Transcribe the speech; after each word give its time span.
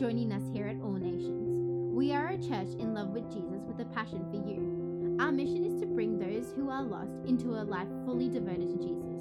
joining 0.00 0.32
us 0.32 0.42
here 0.54 0.66
at 0.66 0.80
All 0.80 0.94
Nations. 0.94 1.92
We 1.94 2.14
are 2.14 2.28
a 2.28 2.38
church 2.38 2.72
in 2.78 2.94
love 2.94 3.08
with 3.08 3.30
Jesus 3.30 3.60
with 3.66 3.78
a 3.80 3.84
passion 3.92 4.24
for 4.30 4.36
you. 4.48 5.18
Our 5.20 5.30
mission 5.30 5.62
is 5.62 5.78
to 5.82 5.86
bring 5.86 6.18
those 6.18 6.54
who 6.56 6.70
are 6.70 6.82
lost 6.82 7.12
into 7.26 7.50
a 7.50 7.60
life 7.60 7.86
fully 8.06 8.30
devoted 8.30 8.70
to 8.70 8.78
Jesus. 8.78 9.20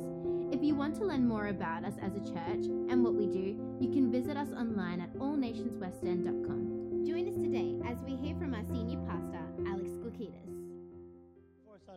If 0.54 0.64
you 0.64 0.76
want 0.76 0.96
to 0.96 1.04
learn 1.04 1.28
more 1.28 1.48
about 1.48 1.84
us 1.84 1.96
as 2.02 2.16
a 2.16 2.22
church 2.22 2.64
and 2.64 3.04
what 3.04 3.14
we 3.14 3.28
do, 3.28 3.60
you 3.82 3.92
can 3.92 4.10
visit 4.10 4.38
us 4.38 4.54
online 4.54 5.02
at 5.02 5.14
allnationswestend.com. 5.16 7.06
Join 7.06 7.28
us 7.28 7.36
today 7.36 7.76
as 7.86 7.98
we 8.06 8.16
hear 8.16 8.38
from 8.38 8.54
our 8.54 8.64
senior 8.64 9.00
pastor, 9.06 9.44
Alex 9.68 9.90
Glukidis. 9.90 10.48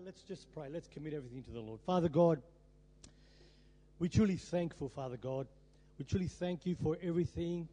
Let's 0.05 0.23
just 0.23 0.53
pray. 0.53 0.69
Let's 0.69 0.89
commit 0.89 1.15
everything 1.15 1.45
to 1.45 1.53
the 1.53 1.61
Lord. 1.61 1.79
Father 1.87 2.09
God, 2.09 2.43
we're 4.01 4.09
truly 4.09 4.39
thankful, 4.39 4.89
Father 4.89 5.19
God. 5.19 5.47
We 5.99 6.05
truly 6.05 6.27
thank 6.27 6.67
you 6.67 6.75
for 6.75 6.99
everything 7.01 7.69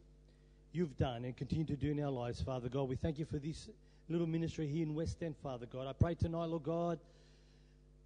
you've 0.72 0.96
done 0.96 1.24
and 1.24 1.36
continue 1.36 1.64
to 1.64 1.76
do 1.76 1.90
in 1.90 2.02
our 2.02 2.10
lives, 2.10 2.40
Father 2.40 2.68
God. 2.68 2.88
We 2.88 2.96
thank 2.96 3.18
you 3.18 3.24
for 3.24 3.38
this 3.38 3.68
little 4.08 4.26
ministry 4.26 4.66
here 4.66 4.82
in 4.82 4.94
West 4.94 5.22
End, 5.22 5.34
Father 5.42 5.66
God. 5.66 5.86
I 5.86 5.92
pray 5.92 6.14
tonight, 6.14 6.46
Lord 6.46 6.62
God, 6.62 6.98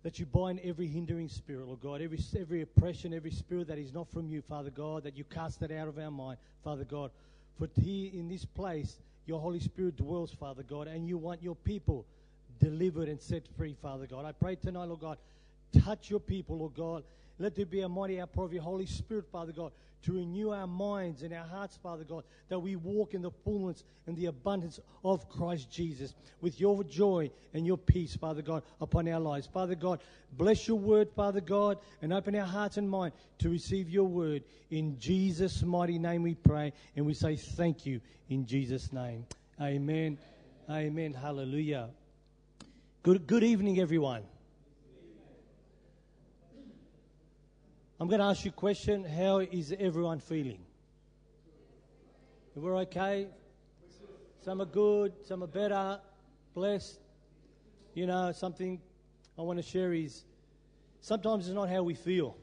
that 0.02 0.18
you 0.18 0.27
bind 0.27 0.60
every 0.64 0.87
hindering 0.87 1.28
spirit, 1.28 1.66
Lord 1.66 1.80
God, 1.80 2.00
every, 2.02 2.18
every 2.38 2.62
oppression, 2.62 3.14
every 3.14 3.30
spirit 3.30 3.68
that 3.68 3.78
is 3.78 3.92
not 3.92 4.09
from 4.12 4.28
you, 4.28 4.42
Father 4.42 4.70
God, 4.70 5.04
that 5.04 5.16
you 5.16 5.24
cast 5.24 5.60
that 5.60 5.70
out 5.70 5.88
of 5.88 5.98
our 5.98 6.10
mind, 6.10 6.38
Father 6.62 6.84
God. 6.84 7.10
For 7.59 7.68
here 7.80 8.10
in 8.12 8.28
this 8.28 8.45
place, 8.45 8.96
your 9.26 9.40
Holy 9.40 9.60
Spirit 9.60 9.96
dwells, 9.96 10.32
Father 10.32 10.62
God, 10.62 10.88
and 10.88 11.09
you 11.09 11.16
want 11.16 11.42
your 11.42 11.54
people 11.54 12.04
delivered 12.60 13.09
and 13.09 13.20
set 13.20 13.42
free, 13.56 13.74
Father 13.80 14.06
God. 14.06 14.24
I 14.24 14.32
pray 14.32 14.56
tonight, 14.56 14.84
Lord 14.84 15.01
God, 15.01 15.18
touch 15.82 16.10
your 16.10 16.20
people, 16.20 16.59
Lord 16.59 16.74
God. 16.74 17.04
Let 17.38 17.56
there 17.56 17.66
be 17.66 17.80
a 17.80 17.88
mighty 17.88 18.20
outpour 18.20 18.45
of 18.45 18.52
your 18.52 18.62
Holy 18.62 18.87
Spirit, 18.87 19.27
Father 19.33 19.52
God, 19.52 19.73
to 20.05 20.12
renew 20.12 20.51
our 20.51 20.66
minds 20.66 21.23
and 21.23 21.33
our 21.33 21.47
hearts, 21.47 21.77
Father 21.83 22.05
God, 22.05 22.24
that 22.48 22.59
we 22.59 22.76
walk 22.76 23.15
in 23.15 23.23
the 23.23 23.30
fullness 23.30 23.82
and 24.07 24.16
the 24.16 24.26
abundance 24.26 24.79
of 25.04 25.29
Christ 25.29 25.71
Jesus 25.71 26.15
with 26.41 26.60
your 26.60 26.85
joy 26.85 27.30
and 27.52 27.66
your 27.66 27.79
peace, 27.79 28.15
Father 28.15 28.43
God, 28.43 28.63
upon 28.80 29.09
our 29.09 29.18
lives. 29.18 29.46
Father 29.46 29.74
God, 29.74 30.01
bless 30.32 30.68
your 30.68 30.79
word, 30.79 31.09
Father 31.16 31.41
God, 31.41 31.79
and 32.02 32.13
open 32.13 32.37
our 32.37 32.46
hearts 32.46 32.76
and 32.76 32.88
mind 32.88 33.13
to 33.38 33.48
receive 33.48 33.88
your 33.88 34.04
word. 34.04 34.45
In 34.71 34.98
Jesus' 34.98 35.63
mighty 35.63 35.98
name 35.98 36.23
we 36.23 36.35
pray, 36.35 36.73
and 36.96 37.04
we 37.07 37.15
say 37.15 37.35
thank 37.35 37.85
you 37.87 38.01
in 38.29 38.46
Jesus' 38.46 38.93
name. 38.93 39.26
Amen. 39.60 40.19
Amen. 40.71 41.15
Hallelujah. 41.15 41.88
Good, 43.02 43.26
good 43.26 43.43
evening, 43.43 43.80
everyone. 43.80 44.23
I'm 48.00 48.09
going 48.09 48.18
to 48.18 48.26
ask 48.26 48.45
you 48.45 48.50
a 48.50 48.54
question. 48.54 49.04
How 49.04 49.38
is 49.38 49.73
everyone 49.78 50.18
feeling? 50.18 50.59
We're 52.56 52.76
okay? 52.78 53.28
Some 54.45 54.60
are 54.60 54.66
good, 54.66 55.12
some 55.24 55.45
are 55.45 55.48
better, 55.48 56.01
blessed. 56.54 56.98
You 57.95 58.06
know, 58.06 58.32
something 58.32 58.80
I 59.38 59.42
want 59.42 59.60
to 59.60 59.62
share 59.62 59.92
is 59.92 60.24
sometimes 61.01 61.46
it's 61.46 61.54
not 61.54 61.68
how 61.68 61.84
we 61.84 61.95
feel. 61.95 62.36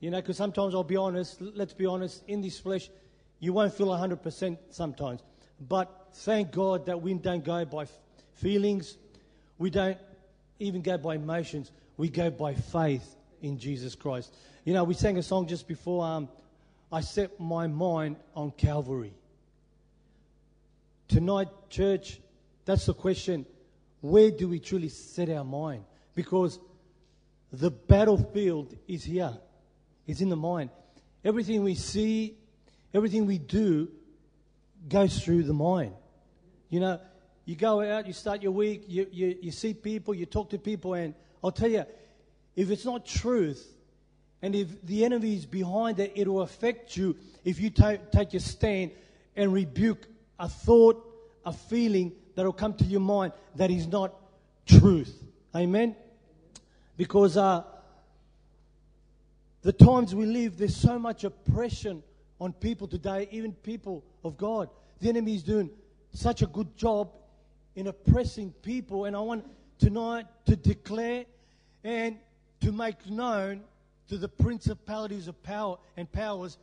You 0.00 0.10
know, 0.10 0.20
because 0.20 0.36
sometimes 0.36 0.74
I'll 0.74 0.82
be 0.82 0.96
honest, 0.96 1.40
let's 1.40 1.72
be 1.72 1.86
honest, 1.86 2.24
in 2.26 2.40
this 2.40 2.58
flesh, 2.58 2.90
you 3.38 3.52
won't 3.52 3.74
feel 3.74 3.88
100% 3.88 4.58
sometimes. 4.70 5.22
But 5.60 6.08
thank 6.14 6.50
God 6.50 6.86
that 6.86 7.00
we 7.00 7.14
don't 7.14 7.44
go 7.44 7.64
by 7.64 7.86
feelings, 8.34 8.98
we 9.56 9.70
don't 9.70 9.98
even 10.58 10.82
go 10.82 10.98
by 10.98 11.14
emotions, 11.14 11.70
we 11.96 12.08
go 12.08 12.28
by 12.28 12.54
faith 12.54 13.18
in 13.42 13.58
Jesus 13.58 13.94
Christ. 13.94 14.34
You 14.64 14.72
know, 14.72 14.84
we 14.84 14.94
sang 14.94 15.18
a 15.18 15.22
song 15.22 15.46
just 15.46 15.68
before 15.68 16.04
um, 16.04 16.28
I 16.90 17.00
set 17.00 17.38
my 17.40 17.66
mind 17.66 18.16
on 18.34 18.52
Calvary. 18.52 19.12
Tonight, 21.08 21.48
church, 21.68 22.20
that's 22.64 22.86
the 22.86 22.94
question. 22.94 23.44
Where 24.00 24.30
do 24.30 24.48
we 24.48 24.60
truly 24.60 24.88
set 24.88 25.28
our 25.28 25.44
mind? 25.44 25.84
Because 26.14 26.58
the 27.52 27.70
battlefield 27.70 28.74
is 28.88 29.04
here, 29.04 29.36
it's 30.06 30.20
in 30.20 30.28
the 30.28 30.36
mind. 30.36 30.70
Everything 31.24 31.62
we 31.62 31.74
see, 31.74 32.34
everything 32.94 33.26
we 33.26 33.38
do 33.38 33.88
goes 34.88 35.22
through 35.22 35.42
the 35.44 35.52
mind. 35.52 35.92
You 36.70 36.80
know, 36.80 37.00
you 37.44 37.56
go 37.56 37.80
out, 37.80 38.06
you 38.06 38.12
start 38.12 38.42
your 38.42 38.52
week, 38.52 38.84
you, 38.86 39.06
you, 39.10 39.36
you 39.40 39.50
see 39.50 39.74
people, 39.74 40.14
you 40.14 40.26
talk 40.26 40.50
to 40.50 40.58
people, 40.58 40.94
and 40.94 41.14
I'll 41.42 41.52
tell 41.52 41.70
you, 41.70 41.84
if 42.56 42.70
it's 42.70 42.84
not 42.84 43.06
truth, 43.06 43.66
and 44.42 44.54
if 44.54 44.84
the 44.84 45.04
enemy 45.04 45.36
is 45.36 45.46
behind 45.46 45.98
it, 46.00 46.12
it 46.14 46.28
will 46.28 46.42
affect 46.42 46.96
you 46.96 47.16
if 47.44 47.60
you 47.60 47.70
t- 47.70 47.98
take 48.10 48.34
a 48.34 48.40
stand 48.40 48.90
and 49.36 49.52
rebuke 49.52 50.06
a 50.38 50.48
thought, 50.48 51.02
a 51.44 51.52
feeling 51.52 52.12
that 52.34 52.44
will 52.44 52.52
come 52.52 52.74
to 52.74 52.84
your 52.84 53.00
mind 53.00 53.32
that 53.54 53.70
is 53.70 53.86
not 53.86 54.14
truth. 54.66 55.22
Amen? 55.54 55.94
Because 56.96 57.36
uh, 57.36 57.62
the 59.62 59.72
times 59.72 60.14
we 60.14 60.26
live, 60.26 60.58
there's 60.58 60.76
so 60.76 60.98
much 60.98 61.24
oppression 61.24 62.02
on 62.40 62.52
people 62.52 62.88
today, 62.88 63.28
even 63.30 63.52
people 63.52 64.04
of 64.24 64.36
God. 64.36 64.68
The 65.00 65.08
enemy 65.08 65.36
is 65.36 65.42
doing 65.42 65.70
such 66.12 66.42
a 66.42 66.46
good 66.46 66.76
job 66.76 67.10
in 67.76 67.86
oppressing 67.86 68.52
people, 68.62 69.04
and 69.04 69.16
I 69.16 69.20
want 69.20 69.44
tonight 69.78 70.26
to 70.46 70.56
declare 70.56 71.24
and 71.84 72.18
to 72.62 72.72
make 72.72 73.08
known 73.08 73.62
to 74.08 74.16
the 74.16 74.28
principalities 74.28 75.28
of 75.28 75.42
power 75.42 75.78
and 75.96 76.10
powers 76.10 76.58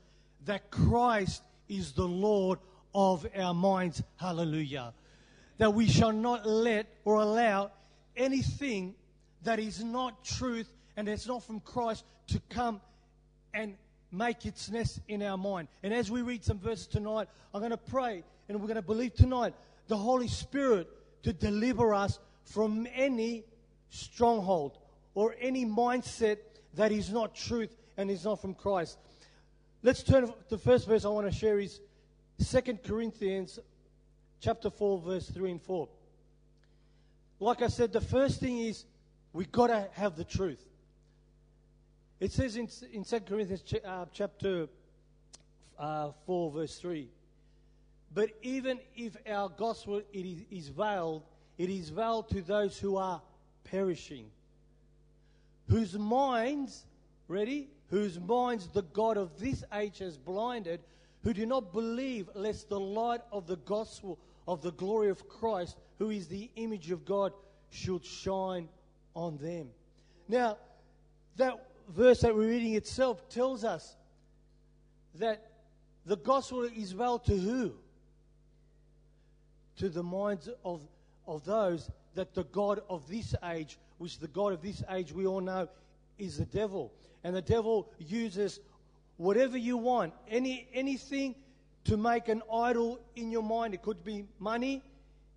that 0.46 0.72
Christ 0.72 1.44
is 1.68 1.92
the 1.92 2.08
Lord 2.08 2.60
of 2.96 3.28
our 3.38 3.54
minds. 3.54 4.02
Hallelujah. 4.16 4.94
That 5.58 5.74
we 5.74 5.88
shall 5.88 6.14
not 6.14 6.46
let 6.46 6.88
or 7.04 7.16
allow 7.16 7.72
anything 8.16 8.96
that 9.44 9.60
is 9.60 9.84
not 9.84 10.24
truth 10.24 10.72
and 10.96 11.08
it's 11.08 11.28
not 11.28 11.44
from 11.44 11.60
Christ 11.60 12.06
to 12.28 12.42
come 12.50 12.82
and 13.54 13.76
make 14.12 14.46
its 14.46 14.70
nest 14.70 15.00
in 15.08 15.22
our 15.22 15.38
mind. 15.38 15.68
And 15.84 15.94
as 15.94 16.10
we 16.10 16.22
read 16.22 16.46
some 16.46 16.60
verses 16.60 16.88
tonight, 16.88 17.28
I'm 17.54 17.60
going 17.60 17.72
to 17.72 17.78
pray 17.78 18.24
and 18.48 18.60
we're 18.60 18.68
going 18.68 18.76
to 18.76 18.82
believe 18.82 19.16
tonight 19.16 19.54
the 19.88 19.98
Holy 19.98 20.28
Spirit 20.30 20.88
to 21.24 21.34
deliver 21.34 21.94
us 21.94 22.20
from 22.46 22.88
any 22.96 23.44
stronghold 23.90 24.78
or 25.20 25.36
any 25.42 25.66
mindset 25.66 26.38
that 26.76 26.94
is 26.94 27.12
not 27.12 27.36
truth 27.36 27.76
and 27.98 28.10
is 28.10 28.24
not 28.24 28.40
from 28.40 28.54
Christ. 28.54 28.98
Let's 29.84 30.02
turn 30.02 30.28
to 30.28 30.34
the 30.48 30.58
first 30.58 30.88
verse 30.88 31.04
I 31.04 31.10
want 31.10 31.30
to 31.30 31.38
share 31.38 31.60
is 31.60 31.82
2 32.50 32.78
Corinthians 32.86 33.60
chapter 34.40 34.70
4 34.70 35.02
verse 35.02 35.30
3 35.30 35.52
and 35.52 35.62
4. 35.62 35.90
Like 37.42 37.62
I 37.62 37.68
said, 37.68 37.92
the 37.92 38.00
first 38.00 38.40
thing 38.40 38.60
is 38.60 38.86
we 39.34 39.44
got 39.44 39.68
to 39.68 39.90
have 39.92 40.16
the 40.16 40.24
truth. 40.24 40.66
It 42.22 42.32
says 42.32 42.56
in, 42.56 42.70
in 42.94 43.04
2 43.04 43.20
Corinthians 43.20 43.62
ch- 43.64 43.84
uh, 43.86 44.06
chapter 44.14 44.70
uh, 45.78 46.12
4 46.28 46.52
verse 46.52 46.78
3, 46.78 47.10
but 48.14 48.30
even 48.42 48.80
if 48.96 49.18
our 49.28 49.50
gospel 49.50 50.02
it 50.14 50.26
is, 50.26 50.46
is 50.50 50.70
veiled, 50.70 51.24
it 51.58 51.70
is 51.70 51.90
veiled 51.90 52.30
to 52.30 52.42
those 52.42 52.80
who 52.80 52.96
are 52.96 53.22
perishing 53.66 54.32
whose 55.70 55.98
minds, 55.98 56.86
ready? 57.28 57.70
Whose 57.90 58.20
minds 58.20 58.68
the 58.68 58.82
God 58.82 59.18
of 59.18 59.40
this 59.40 59.64
age 59.74 60.00
has 60.00 60.18
blinded, 60.18 60.82
who 61.24 61.34
do 61.34 61.46
not 61.46 61.72
believe, 61.74 62.30
lest 62.34 62.70
the 62.70 62.80
light 62.80 63.22
of 63.32 63.48
the 63.48 63.58
gospel 63.58 64.20
of 64.48 64.62
the 64.62 64.72
glory 64.72 65.10
of 65.10 65.28
Christ, 65.28 65.78
who 65.98 66.10
is 66.10 66.28
the 66.28 66.50
image 66.56 66.92
of 66.92 67.06
God, 67.06 67.34
should 67.70 68.04
shine 68.04 68.68
on 69.16 69.38
them. 69.38 69.70
Now, 70.28 70.58
that 71.38 71.66
verse 71.90 72.22
that 72.22 72.36
we're 72.36 72.48
reading 72.48 72.76
itself 72.76 73.28
tells 73.30 73.64
us 73.64 73.96
that 75.16 75.52
the 76.06 76.18
gospel 76.18 76.64
is 76.64 76.96
well 76.96 77.20
to 77.20 77.38
who? 77.38 77.74
To 79.78 79.90
the 79.90 80.04
minds 80.04 80.50
of, 80.64 80.82
of 81.28 81.46
those 81.46 81.90
that 82.16 82.34
the 82.34 82.44
God 82.46 82.82
of 82.90 83.08
this 83.08 83.36
age 83.44 83.78
which 84.00 84.18
the 84.18 84.28
God 84.28 84.54
of 84.54 84.62
this 84.62 84.84
age 84.90 85.12
we 85.14 85.28
all 85.28 85.42
know 85.42 85.70
is 86.18 86.38
the 86.38 86.46
devil. 86.46 86.92
And 87.24 87.36
the 87.36 87.42
devil 87.42 87.92
uses 88.00 88.60
whatever 89.18 89.58
you 89.58 89.78
want, 89.78 90.14
any 90.30 90.68
anything 90.74 91.36
to 91.86 91.98
make 91.98 92.28
an 92.28 92.42
idol 92.52 93.00
in 93.16 93.30
your 93.30 93.44
mind. 93.44 93.74
It 93.74 93.82
could 93.82 94.04
be 94.04 94.26
money. 94.40 94.82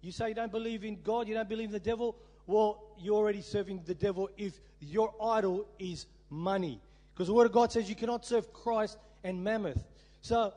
You 0.00 0.12
say 0.12 0.30
you 0.30 0.34
don't 0.34 0.50
believe 0.50 0.84
in 0.84 1.00
God, 1.02 1.28
you 1.28 1.34
don't 1.34 1.48
believe 1.48 1.66
in 1.66 1.72
the 1.72 1.80
devil. 1.80 2.16
Well, 2.46 2.82
you're 2.98 3.16
already 3.16 3.42
serving 3.42 3.82
the 3.84 3.94
devil 3.94 4.28
if 4.36 4.60
your 4.80 5.14
idol 5.22 5.66
is 5.78 6.06
money. 6.30 6.80
Because 7.14 7.28
the 7.28 7.34
Word 7.34 7.46
of 7.46 7.52
God 7.52 7.70
says 7.70 7.88
you 7.88 7.94
cannot 7.94 8.24
serve 8.24 8.52
Christ 8.52 8.98
and 9.22 9.44
mammon. 9.44 9.80
So 10.22 10.52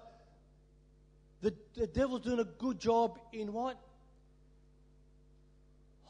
the, 1.42 1.54
the 1.76 1.88
devil's 1.88 2.22
doing 2.22 2.40
a 2.40 2.46
good 2.46 2.80
job 2.80 3.20
in 3.34 3.54
what? 3.54 3.78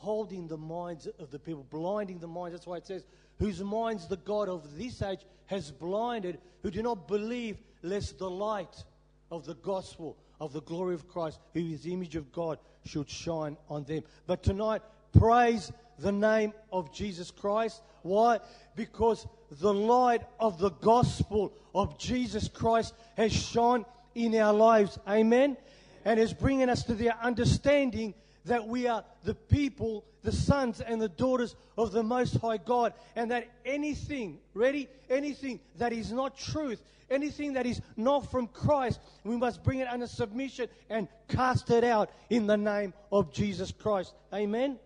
Holding 0.06 0.48
the 0.48 0.56
minds 0.56 1.08
of 1.18 1.32
the 1.32 1.40
people, 1.40 1.66
blinding 1.72 2.20
the 2.20 2.28
minds. 2.28 2.54
That's 2.54 2.68
why 2.68 2.78
it 2.78 2.86
says, 2.86 3.06
whose 3.40 3.64
minds 3.64 4.08
the 4.08 4.18
God 4.18 4.48
of 4.48 4.78
this 4.78 5.02
age 5.02 5.26
has 5.48 5.72
blinded, 5.72 6.38
who 6.62 6.70
do 6.70 6.84
not 6.84 7.08
believe, 7.08 7.58
lest 7.82 8.20
the 8.20 8.30
light 8.30 8.84
of 9.32 9.48
the 9.48 9.56
gospel 9.56 10.16
of 10.40 10.54
the 10.54 10.62
glory 10.62 10.94
of 10.94 11.08
Christ, 11.08 11.40
who 11.56 11.72
is 11.72 11.82
the 11.82 11.92
image 11.92 12.16
of 12.16 12.32
God, 12.32 12.60
should 12.86 13.10
shine 13.10 13.58
on 13.68 13.84
them. 13.86 14.04
But 14.28 14.44
tonight, 14.44 14.84
praise 15.18 15.72
the 15.98 16.12
name 16.12 16.54
of 16.72 16.94
Jesus 16.94 17.32
Christ. 17.32 17.82
Why? 18.04 18.40
Because 18.76 19.26
the 19.50 19.74
light 19.74 20.22
of 20.40 20.60
the 20.60 20.70
gospel 20.70 21.52
of 21.74 21.98
Jesus 21.98 22.48
Christ 22.48 22.94
has 23.18 23.34
shone 23.34 23.86
in 24.14 24.36
our 24.36 24.54
lives. 24.54 25.00
Amen. 25.10 25.58
And 26.04 26.20
is 26.20 26.32
bringing 26.32 26.70
us 26.70 26.84
to 26.84 26.94
the 26.94 27.10
understanding 27.26 28.14
that 28.46 28.68
we 28.68 28.88
are 28.88 29.04
the 29.24 29.34
people, 29.34 30.06
the 30.24 30.32
sons 30.32 30.82
and 30.82 31.02
the 31.02 31.10
daughters 31.10 31.56
of 31.78 31.92
the 31.92 32.04
Most 32.04 32.38
High 32.38 32.58
God, 32.58 32.94
and 33.16 33.32
that 33.32 33.50
anything, 33.66 34.40
ready, 34.54 34.88
anything 35.10 35.60
that 35.78 35.92
is 35.92 36.12
not 36.12 36.38
truth, 36.38 36.82
anything 37.10 37.54
that 37.54 37.66
is 37.66 37.82
not 37.98 38.32
from 38.32 38.48
Christ, 38.48 39.00
we 39.24 39.36
must 39.36 39.64
bring 39.64 39.80
it 39.80 39.88
under 39.88 40.08
submission 40.08 40.68
and 40.90 41.08
cast 41.28 41.70
it 41.72 41.84
out 41.84 42.12
in 42.30 42.48
the 42.48 42.58
name 42.58 42.94
of 43.12 43.34
Jesus 43.34 43.72
Christ. 43.72 44.14
Amen. 44.34 44.80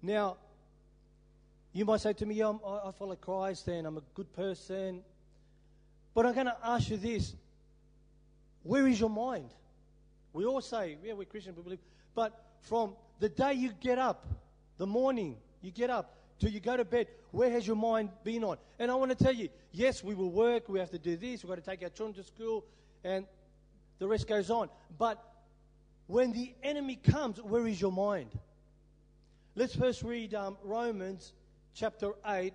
Now, 0.00 0.36
you 1.72 1.84
might 1.84 2.00
say 2.00 2.12
to 2.12 2.26
me, 2.26 2.36
yeah, 2.36 2.50
I 2.50 2.90
follow 2.98 3.16
Christ 3.16 3.68
and 3.68 3.86
I'm 3.86 3.98
a 3.98 4.02
good 4.14 4.32
person. 4.32 5.02
But 6.14 6.26
I'm 6.26 6.34
going 6.34 6.46
to 6.46 6.56
ask 6.64 6.90
you 6.90 6.96
this 6.96 7.34
where 8.62 8.86
is 8.86 8.98
your 8.98 9.10
mind? 9.10 9.50
We 10.32 10.44
all 10.44 10.60
say, 10.60 10.98
yeah, 11.02 11.14
we're 11.14 11.24
Christian, 11.24 11.54
we 11.56 11.62
believe. 11.62 11.78
But 12.14 12.38
from 12.62 12.94
the 13.18 13.28
day 13.28 13.54
you 13.54 13.72
get 13.80 13.98
up, 13.98 14.26
the 14.76 14.86
morning 14.86 15.36
you 15.62 15.70
get 15.70 15.90
up, 15.90 16.14
till 16.38 16.50
you 16.50 16.60
go 16.60 16.76
to 16.76 16.84
bed, 16.84 17.08
where 17.30 17.50
has 17.50 17.66
your 17.66 17.76
mind 17.76 18.10
been 18.24 18.44
on? 18.44 18.58
And 18.78 18.90
I 18.90 18.94
want 18.94 19.16
to 19.16 19.24
tell 19.24 19.32
you, 19.32 19.48
yes, 19.72 20.04
we 20.04 20.14
will 20.14 20.30
work, 20.30 20.68
we 20.68 20.78
have 20.78 20.90
to 20.90 20.98
do 20.98 21.16
this, 21.16 21.42
we've 21.42 21.48
got 21.48 21.62
to 21.62 21.70
take 21.70 21.82
our 21.82 21.88
children 21.88 22.14
to 22.14 22.22
school, 22.22 22.64
and 23.04 23.26
the 23.98 24.06
rest 24.06 24.28
goes 24.28 24.50
on. 24.50 24.68
But 24.98 25.22
when 26.06 26.32
the 26.32 26.54
enemy 26.62 26.96
comes, 26.96 27.40
where 27.42 27.66
is 27.66 27.80
your 27.80 27.92
mind? 27.92 28.30
Let's 29.54 29.74
first 29.74 30.02
read 30.02 30.34
um, 30.34 30.56
Romans 30.62 31.32
chapter 31.74 32.12
8, 32.24 32.54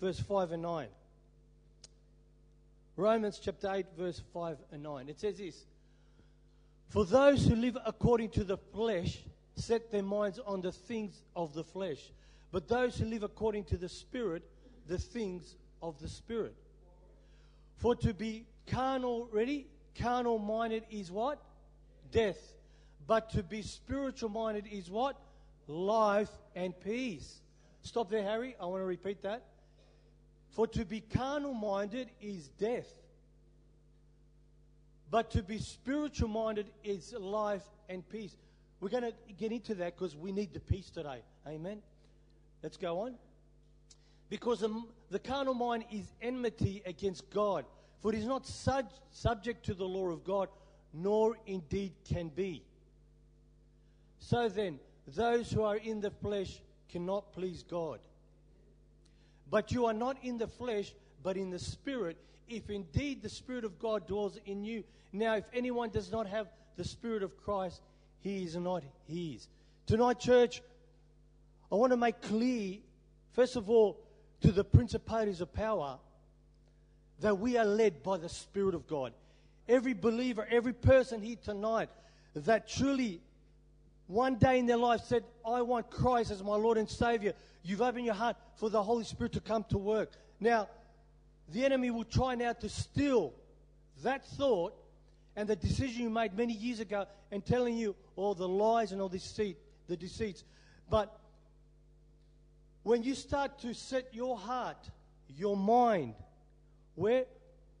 verse 0.00 0.20
5 0.20 0.52
and 0.52 0.62
9. 0.62 0.88
Romans 2.96 3.40
chapter 3.42 3.72
8, 3.72 3.86
verse 3.96 4.22
5 4.34 4.58
and 4.72 4.82
9. 4.82 5.08
It 5.08 5.18
says 5.18 5.38
this 5.38 5.64
For 6.88 7.04
those 7.04 7.46
who 7.46 7.54
live 7.54 7.76
according 7.84 8.30
to 8.30 8.44
the 8.44 8.56
flesh 8.56 9.18
set 9.54 9.90
their 9.90 10.02
minds 10.02 10.38
on 10.38 10.60
the 10.60 10.72
things 10.72 11.22
of 11.36 11.52
the 11.52 11.64
flesh, 11.64 12.12
but 12.50 12.68
those 12.68 12.96
who 12.98 13.06
live 13.06 13.22
according 13.22 13.64
to 13.64 13.76
the 13.76 13.88
Spirit, 13.88 14.42
the 14.86 14.98
things 14.98 15.56
of 15.82 15.98
the 16.00 16.08
Spirit. 16.08 16.54
For 17.76 17.94
to 17.96 18.14
be 18.14 18.46
carnal, 18.66 19.28
ready? 19.30 19.66
Carnal 19.98 20.38
minded 20.38 20.84
is 20.90 21.10
what? 21.10 21.42
Death. 22.10 22.38
But 23.06 23.30
to 23.30 23.42
be 23.42 23.62
spiritual 23.62 24.28
minded 24.28 24.66
is 24.70 24.90
what? 24.90 25.16
life, 25.68 26.30
and 26.56 26.78
peace. 26.80 27.40
Stop 27.82 28.10
there, 28.10 28.22
Harry. 28.22 28.56
I 28.60 28.66
want 28.66 28.80
to 28.80 28.86
repeat 28.86 29.22
that. 29.22 29.44
For 30.50 30.66
to 30.68 30.84
be 30.84 31.00
carnal 31.00 31.54
minded 31.54 32.10
is 32.20 32.48
death, 32.48 32.88
but 35.10 35.30
to 35.32 35.42
be 35.42 35.58
spiritual 35.58 36.28
minded 36.28 36.70
is 36.84 37.12
life 37.14 37.62
and 37.88 38.08
peace. 38.08 38.36
We're 38.80 38.90
going 38.90 39.04
to 39.04 39.14
get 39.38 39.52
into 39.52 39.74
that 39.76 39.96
because 39.96 40.14
we 40.16 40.32
need 40.32 40.52
the 40.52 40.60
peace 40.60 40.90
today. 40.90 41.22
Amen. 41.46 41.82
Let's 42.62 42.76
go 42.76 43.00
on. 43.00 43.14
Because 44.28 44.60
the, 44.60 44.82
the 45.10 45.18
carnal 45.18 45.54
mind 45.54 45.84
is 45.90 46.12
enmity 46.20 46.82
against 46.84 47.28
God, 47.30 47.64
for 48.00 48.12
it 48.12 48.18
is 48.18 48.26
not 48.26 48.46
sub- 48.46 48.92
subject 49.10 49.64
to 49.66 49.74
the 49.74 49.84
law 49.84 50.10
of 50.10 50.22
God, 50.22 50.48
nor 50.92 51.36
indeed 51.46 51.92
can 52.08 52.28
be. 52.28 52.62
So 54.20 54.48
then, 54.48 54.78
those 55.06 55.50
who 55.50 55.62
are 55.62 55.76
in 55.76 56.00
the 56.00 56.10
flesh 56.10 56.60
cannot 56.90 57.32
please 57.32 57.62
God. 57.62 58.00
But 59.50 59.72
you 59.72 59.86
are 59.86 59.94
not 59.94 60.18
in 60.22 60.36
the 60.36 60.46
flesh, 60.46 60.92
but 61.22 61.36
in 61.36 61.50
the 61.50 61.58
Spirit, 61.58 62.18
if 62.48 62.70
indeed 62.70 63.22
the 63.22 63.28
Spirit 63.28 63.64
of 63.64 63.78
God 63.78 64.06
dwells 64.06 64.38
in 64.46 64.64
you. 64.64 64.84
Now, 65.12 65.36
if 65.36 65.44
anyone 65.52 65.90
does 65.90 66.10
not 66.10 66.26
have 66.26 66.48
the 66.76 66.84
Spirit 66.84 67.22
of 67.22 67.36
Christ, 67.36 67.80
he 68.20 68.44
is 68.44 68.56
not 68.56 68.82
his. 69.06 69.48
Tonight, 69.86 70.18
church, 70.20 70.62
I 71.70 71.74
want 71.74 71.92
to 71.92 71.96
make 71.96 72.20
clear, 72.22 72.78
first 73.32 73.56
of 73.56 73.70
all, 73.70 73.98
to 74.40 74.52
the 74.52 74.64
principalities 74.64 75.40
of 75.40 75.52
power, 75.52 75.98
that 77.20 77.38
we 77.38 77.56
are 77.56 77.64
led 77.64 78.02
by 78.02 78.16
the 78.16 78.28
Spirit 78.28 78.74
of 78.74 78.86
God. 78.86 79.12
Every 79.68 79.94
believer, 79.94 80.46
every 80.50 80.72
person 80.72 81.20
here 81.20 81.36
tonight 81.42 81.90
that 82.34 82.68
truly 82.68 83.20
one 84.06 84.36
day 84.36 84.58
in 84.58 84.66
their 84.66 84.76
life 84.76 85.02
said, 85.02 85.24
I 85.46 85.62
want 85.62 85.90
Christ 85.90 86.30
as 86.30 86.42
my 86.42 86.54
Lord 86.54 86.78
and 86.78 86.88
Savior, 86.88 87.34
you've 87.62 87.82
opened 87.82 88.06
your 88.06 88.14
heart 88.14 88.36
for 88.56 88.70
the 88.70 88.82
Holy 88.82 89.04
Spirit 89.04 89.32
to 89.34 89.40
come 89.40 89.64
to 89.68 89.78
work. 89.78 90.12
Now, 90.40 90.68
the 91.52 91.64
enemy 91.64 91.90
will 91.90 92.04
try 92.04 92.34
now 92.34 92.52
to 92.52 92.68
steal 92.68 93.32
that 94.02 94.24
thought 94.24 94.74
and 95.36 95.48
the 95.48 95.56
decision 95.56 96.02
you 96.02 96.10
made 96.10 96.36
many 96.36 96.52
years 96.52 96.80
ago 96.80 97.06
and 97.30 97.44
telling 97.44 97.76
you 97.76 97.94
all 98.16 98.34
the 98.34 98.48
lies 98.48 98.92
and 98.92 99.00
all 99.00 99.08
the 99.08 99.18
deceit, 99.18 99.56
the 99.86 99.96
deceits. 99.96 100.44
But 100.90 101.16
when 102.82 103.02
you 103.02 103.14
start 103.14 103.58
to 103.60 103.74
set 103.74 104.12
your 104.12 104.36
heart, 104.36 104.90
your 105.28 105.56
mind, 105.56 106.14
where? 106.94 107.26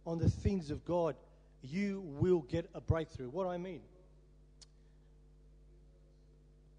On 0.06 0.18
the 0.18 0.30
things 0.30 0.70
of 0.70 0.84
God, 0.84 1.16
you 1.62 2.02
will 2.20 2.40
get 2.40 2.68
a 2.74 2.80
breakthrough. 2.80 3.28
What 3.28 3.46
I 3.46 3.58
mean? 3.58 3.80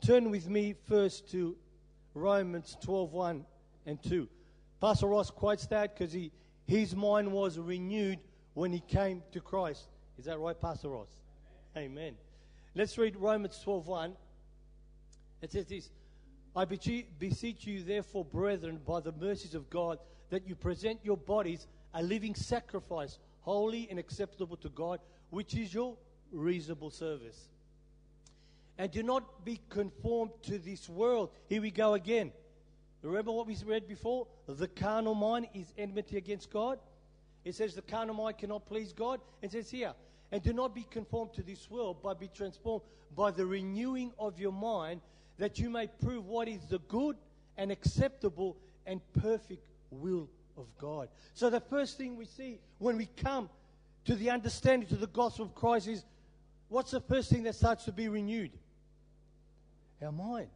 Turn 0.01 0.31
with 0.31 0.47
me 0.49 0.75
first 0.87 1.29
to 1.31 1.55
Romans 2.13 2.77
12 2.81 3.11
1 3.11 3.45
and 3.85 4.01
2. 4.03 4.27
Pastor 4.79 5.07
Ross 5.07 5.29
quotes 5.29 5.65
that 5.67 5.93
because 5.93 6.13
he, 6.13 6.31
his 6.69 6.95
mind 6.95 7.31
was 7.31 7.57
renewed 7.57 8.19
when 8.53 8.71
he 8.71 8.79
came 8.79 9.23
to 9.31 9.41
Christ. 9.41 9.87
Is 10.17 10.25
that 10.25 10.39
right, 10.39 10.59
Pastor 10.59 10.89
Ross? 10.89 11.07
Amen. 11.75 11.91
Amen. 11.91 12.13
Let's 12.75 12.97
read 12.97 13.15
Romans 13.15 13.59
12 13.63 13.87
1. 13.87 14.13
It 15.41 15.51
says 15.51 15.65
this 15.65 15.89
I 16.55 16.65
beseech 16.65 17.65
you, 17.65 17.83
therefore, 17.83 18.23
brethren, 18.23 18.79
by 18.85 18.99
the 18.99 19.11
mercies 19.13 19.55
of 19.55 19.69
God, 19.69 19.97
that 20.29 20.47
you 20.47 20.55
present 20.55 20.99
your 21.03 21.17
bodies 21.17 21.67
a 21.93 22.03
living 22.03 22.35
sacrifice, 22.35 23.17
holy 23.41 23.87
and 23.89 23.97
acceptable 23.97 24.57
to 24.57 24.69
God, 24.69 24.99
which 25.31 25.55
is 25.55 25.73
your 25.73 25.97
reasonable 26.31 26.91
service 26.91 27.49
and 28.79 28.89
do 28.89 29.03
not 29.03 29.43
be 29.43 29.59
conformed 29.69 30.31
to 30.43 30.57
this 30.57 30.87
world. 30.87 31.31
Here 31.49 31.61
we 31.61 31.69
go 31.69 31.95
again. 31.95 32.31
Remember 33.01 33.31
what 33.31 33.47
we 33.47 33.55
read 33.65 33.87
before? 33.87 34.27
The 34.47 34.67
carnal 34.67 35.15
mind 35.15 35.47
is 35.53 35.73
enmity 35.77 36.17
against 36.17 36.51
God. 36.51 36.79
It 37.45 37.55
says 37.55 37.73
the 37.73 37.81
carnal 37.81 38.15
mind 38.15 38.37
cannot 38.37 38.65
please 38.65 38.91
God. 38.91 39.21
It 39.41 39.53
says 39.53 39.69
here, 39.69 39.93
and 40.31 40.43
do 40.43 40.53
not 40.53 40.75
be 40.75 40.85
conformed 40.89 41.33
to 41.33 41.41
this 41.43 41.69
world, 41.69 41.97
but 42.03 42.19
be 42.19 42.27
transformed 42.27 42.83
by 43.15 43.31
the 43.31 43.45
renewing 43.45 44.11
of 44.19 44.39
your 44.39 44.51
mind, 44.51 45.01
that 45.37 45.57
you 45.57 45.69
may 45.69 45.87
prove 45.87 46.27
what 46.27 46.47
is 46.47 46.65
the 46.67 46.79
good 46.79 47.15
and 47.57 47.71
acceptable 47.71 48.57
and 48.85 49.01
perfect 49.21 49.63
will 49.89 50.29
of 50.57 50.65
God. 50.77 51.07
So 51.33 51.49
the 51.49 51.61
first 51.61 51.97
thing 51.97 52.17
we 52.17 52.25
see 52.25 52.59
when 52.77 52.97
we 52.97 53.05
come 53.05 53.49
to 54.05 54.15
the 54.15 54.29
understanding 54.29 54.87
to 54.89 54.95
the 54.95 55.07
gospel 55.07 55.45
of 55.45 55.55
Christ 55.55 55.87
is 55.87 56.03
what's 56.67 56.91
the 56.91 57.01
first 57.01 57.29
thing 57.29 57.43
that 57.43 57.55
starts 57.55 57.85
to 57.85 57.91
be 57.91 58.09
renewed? 58.09 58.51
our 60.01 60.11
mind. 60.11 60.47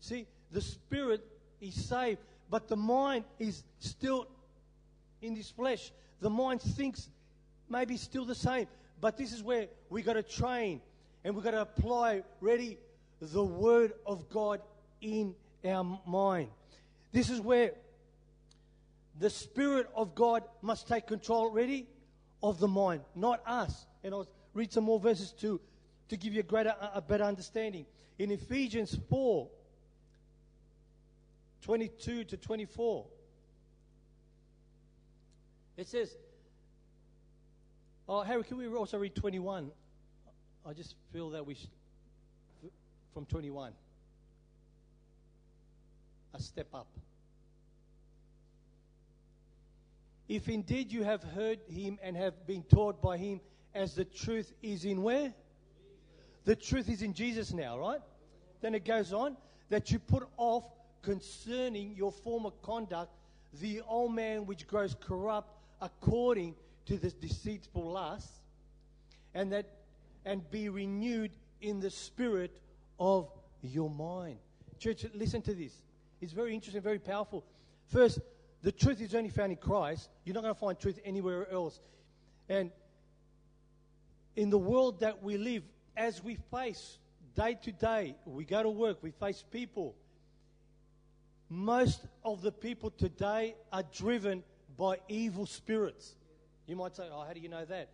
See, 0.00 0.26
the 0.52 0.60
spirit 0.60 1.24
is 1.60 1.74
saved, 1.74 2.20
but 2.50 2.68
the 2.68 2.76
mind 2.76 3.24
is 3.38 3.62
still 3.78 4.26
in 5.22 5.34
this 5.34 5.50
flesh. 5.50 5.92
The 6.20 6.30
mind 6.30 6.60
thinks 6.62 7.08
maybe 7.68 7.96
still 7.96 8.24
the 8.24 8.34
same, 8.34 8.66
but 9.00 9.16
this 9.16 9.32
is 9.32 9.42
where 9.42 9.68
we 9.90 10.02
got 10.02 10.14
to 10.14 10.22
train 10.22 10.80
and 11.24 11.34
we 11.34 11.42
got 11.42 11.52
to 11.52 11.62
apply 11.62 12.22
ready 12.40 12.78
the 13.20 13.42
word 13.42 13.92
of 14.06 14.28
God 14.28 14.60
in 15.00 15.34
our 15.64 16.00
mind. 16.06 16.48
This 17.12 17.30
is 17.30 17.40
where 17.40 17.72
the 19.18 19.30
spirit 19.30 19.88
of 19.94 20.14
God 20.14 20.44
must 20.62 20.86
take 20.86 21.06
control 21.06 21.50
ready 21.50 21.86
of 22.42 22.60
the 22.60 22.68
mind, 22.68 23.02
not 23.14 23.42
us. 23.46 23.86
And 24.04 24.14
I'll 24.14 24.28
read 24.54 24.72
some 24.72 24.84
more 24.84 25.00
verses 25.00 25.32
to 25.40 25.60
to 26.08 26.16
give 26.16 26.32
you 26.32 26.40
a 26.40 26.44
greater 26.44 26.74
a 26.94 27.02
better 27.02 27.24
understanding 27.24 27.84
in 28.18 28.30
Ephesians 28.30 28.98
4 29.10 29.48
22 31.62 32.24
to 32.24 32.36
24. 32.36 33.06
It 35.76 35.86
says, 35.86 36.16
Oh, 38.08 38.22
Harry, 38.22 38.42
can 38.42 38.56
we 38.56 38.66
also 38.68 38.98
read 38.98 39.14
21? 39.14 39.70
I 40.66 40.72
just 40.72 40.94
feel 41.12 41.30
that 41.30 41.46
we 41.46 41.54
should, 41.54 41.68
from 43.12 43.26
21, 43.26 43.72
a 46.34 46.42
step 46.42 46.68
up. 46.74 46.88
If 50.28 50.48
indeed 50.48 50.92
you 50.92 51.04
have 51.04 51.22
heard 51.22 51.58
him 51.68 51.98
and 52.02 52.16
have 52.16 52.46
been 52.46 52.62
taught 52.62 53.00
by 53.02 53.18
him, 53.18 53.40
as 53.74 53.94
the 53.94 54.04
truth 54.04 54.52
is 54.62 54.84
in 54.84 55.02
where? 55.02 55.32
The 56.44 56.56
truth 56.56 56.88
is 56.88 57.02
in 57.02 57.14
Jesus 57.14 57.52
now, 57.52 57.78
right? 57.78 58.00
Then 58.60 58.74
it 58.74 58.84
goes 58.84 59.12
on 59.12 59.36
that 59.68 59.90
you 59.90 59.98
put 59.98 60.26
off 60.36 60.64
concerning 61.02 61.94
your 61.96 62.12
former 62.12 62.50
conduct 62.62 63.10
the 63.60 63.80
old 63.88 64.14
man 64.14 64.46
which 64.46 64.66
grows 64.66 64.94
corrupt 65.00 65.50
according 65.80 66.54
to 66.86 66.96
the 66.96 67.10
deceitful 67.10 67.92
lust, 67.92 68.30
and 69.34 69.52
that 69.52 69.66
and 70.24 70.48
be 70.50 70.68
renewed 70.68 71.30
in 71.60 71.80
the 71.80 71.90
spirit 71.90 72.60
of 72.98 73.30
your 73.62 73.90
mind. 73.90 74.38
Church, 74.78 75.06
listen 75.14 75.42
to 75.42 75.54
this. 75.54 75.72
It's 76.20 76.32
very 76.32 76.54
interesting, 76.54 76.82
very 76.82 76.98
powerful. 76.98 77.44
First, 77.86 78.20
the 78.62 78.72
truth 78.72 79.00
is 79.00 79.14
only 79.14 79.30
found 79.30 79.52
in 79.52 79.58
Christ. 79.58 80.08
You're 80.24 80.34
not 80.34 80.42
going 80.42 80.54
to 80.54 80.60
find 80.60 80.78
truth 80.78 80.98
anywhere 81.04 81.50
else. 81.50 81.80
And 82.48 82.70
in 84.36 84.50
the 84.50 84.58
world 84.58 85.00
that 85.00 85.22
we 85.22 85.36
live, 85.36 85.62
as 85.96 86.22
we 86.22 86.36
face 86.50 86.98
day 87.36 87.56
to 87.62 87.72
day, 87.72 88.16
we 88.24 88.44
go 88.44 88.62
to 88.62 88.70
work, 88.70 89.02
we 89.02 89.10
face 89.10 89.44
people. 89.50 89.94
Most 91.48 92.06
of 92.24 92.42
the 92.42 92.52
people 92.52 92.90
today 92.90 93.54
are 93.72 93.84
driven 93.94 94.42
by 94.76 94.98
evil 95.08 95.46
spirits. 95.46 96.14
You 96.66 96.76
might 96.76 96.94
say, 96.94 97.04
Oh, 97.10 97.24
how 97.26 97.32
do 97.32 97.40
you 97.40 97.48
know 97.48 97.64
that? 97.64 97.88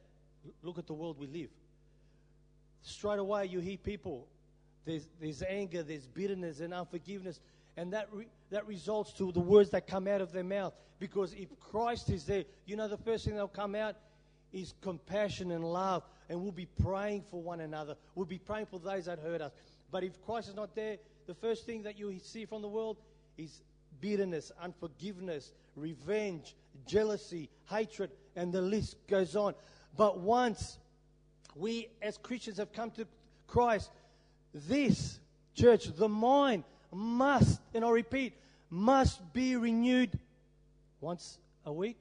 Look 0.63 0.79
at 0.79 0.87
the 0.87 0.93
world 0.93 1.19
we 1.19 1.27
live. 1.27 1.51
Straight 2.83 3.19
away, 3.19 3.47
you 3.47 3.61
hear 3.61 3.79
people. 3.79 4.27
There's, 4.85 5.09
there's 5.21 5.43
anger, 5.43 5.83
there's 5.83 6.07
bitterness 6.07 6.61
and 6.61 6.75
unforgiveness. 6.75 7.41
And 7.77 7.93
that, 7.93 8.09
re- 8.13 8.29
that 8.51 8.67
results 8.67 9.13
to 9.15 9.33
the 9.33 9.41
words 9.41 9.71
that 9.71 9.87
come 9.87 10.07
out 10.07 10.21
of 10.21 10.33
their 10.33 10.45
mouth. 10.45 10.75
Because 10.99 11.33
if 11.35 11.49
Christ 11.59 12.11
is 12.11 12.25
there, 12.25 12.45
you 12.67 12.77
know, 12.77 12.89
the 12.89 12.99
first 12.99 13.25
thing 13.25 13.35
that'll 13.35 13.49
come 13.49 13.75
out 13.75 13.97
is 14.53 14.75
compassion 14.81 15.51
and 15.53 15.65
love. 15.65 16.03
And 16.29 16.41
we'll 16.43 16.53
be 16.53 16.69
praying 16.83 17.25
for 17.31 17.41
one 17.43 17.61
another. 17.61 17.97
We'll 18.15 18.27
be 18.27 18.39
praying 18.39 18.67
for 18.67 18.79
those 18.79 19.07
that 19.07 19.19
hurt 19.19 19.41
us. 19.41 19.53
But 19.91 20.05
if 20.05 20.21
Christ 20.25 20.49
is 20.49 20.55
not 20.55 20.75
there, 20.75 20.99
the 21.27 21.35
first 21.35 21.65
thing 21.67 21.83
that 21.85 21.99
you 21.99 22.19
see 22.23 22.45
from 22.45 22.63
the 22.63 22.69
world 22.69 22.99
is 23.37 23.63
bitterness, 24.01 24.53
unforgiveness, 24.63 25.53
revenge, 25.77 26.55
jealousy, 26.87 27.49
hatred, 27.69 28.11
and 28.37 28.53
the 28.53 28.61
list 28.63 28.97
goes 29.09 29.37
on. 29.37 29.55
But 29.97 30.19
once 30.19 30.79
we 31.55 31.89
as 32.03 32.19
Christians 32.19 32.59
have 32.59 32.73
come 32.73 32.91
to 32.93 33.07
Christ, 33.47 33.91
this 34.53 35.19
church, 35.55 35.87
the 35.97 36.09
mind 36.09 36.65
must, 36.93 37.61
and 37.73 37.85
I 37.85 37.91
repeat, 37.91 38.35
must 38.71 39.33
be 39.33 39.57
renewed 39.57 40.19
once 41.01 41.39
a 41.65 41.73
week. 41.73 41.99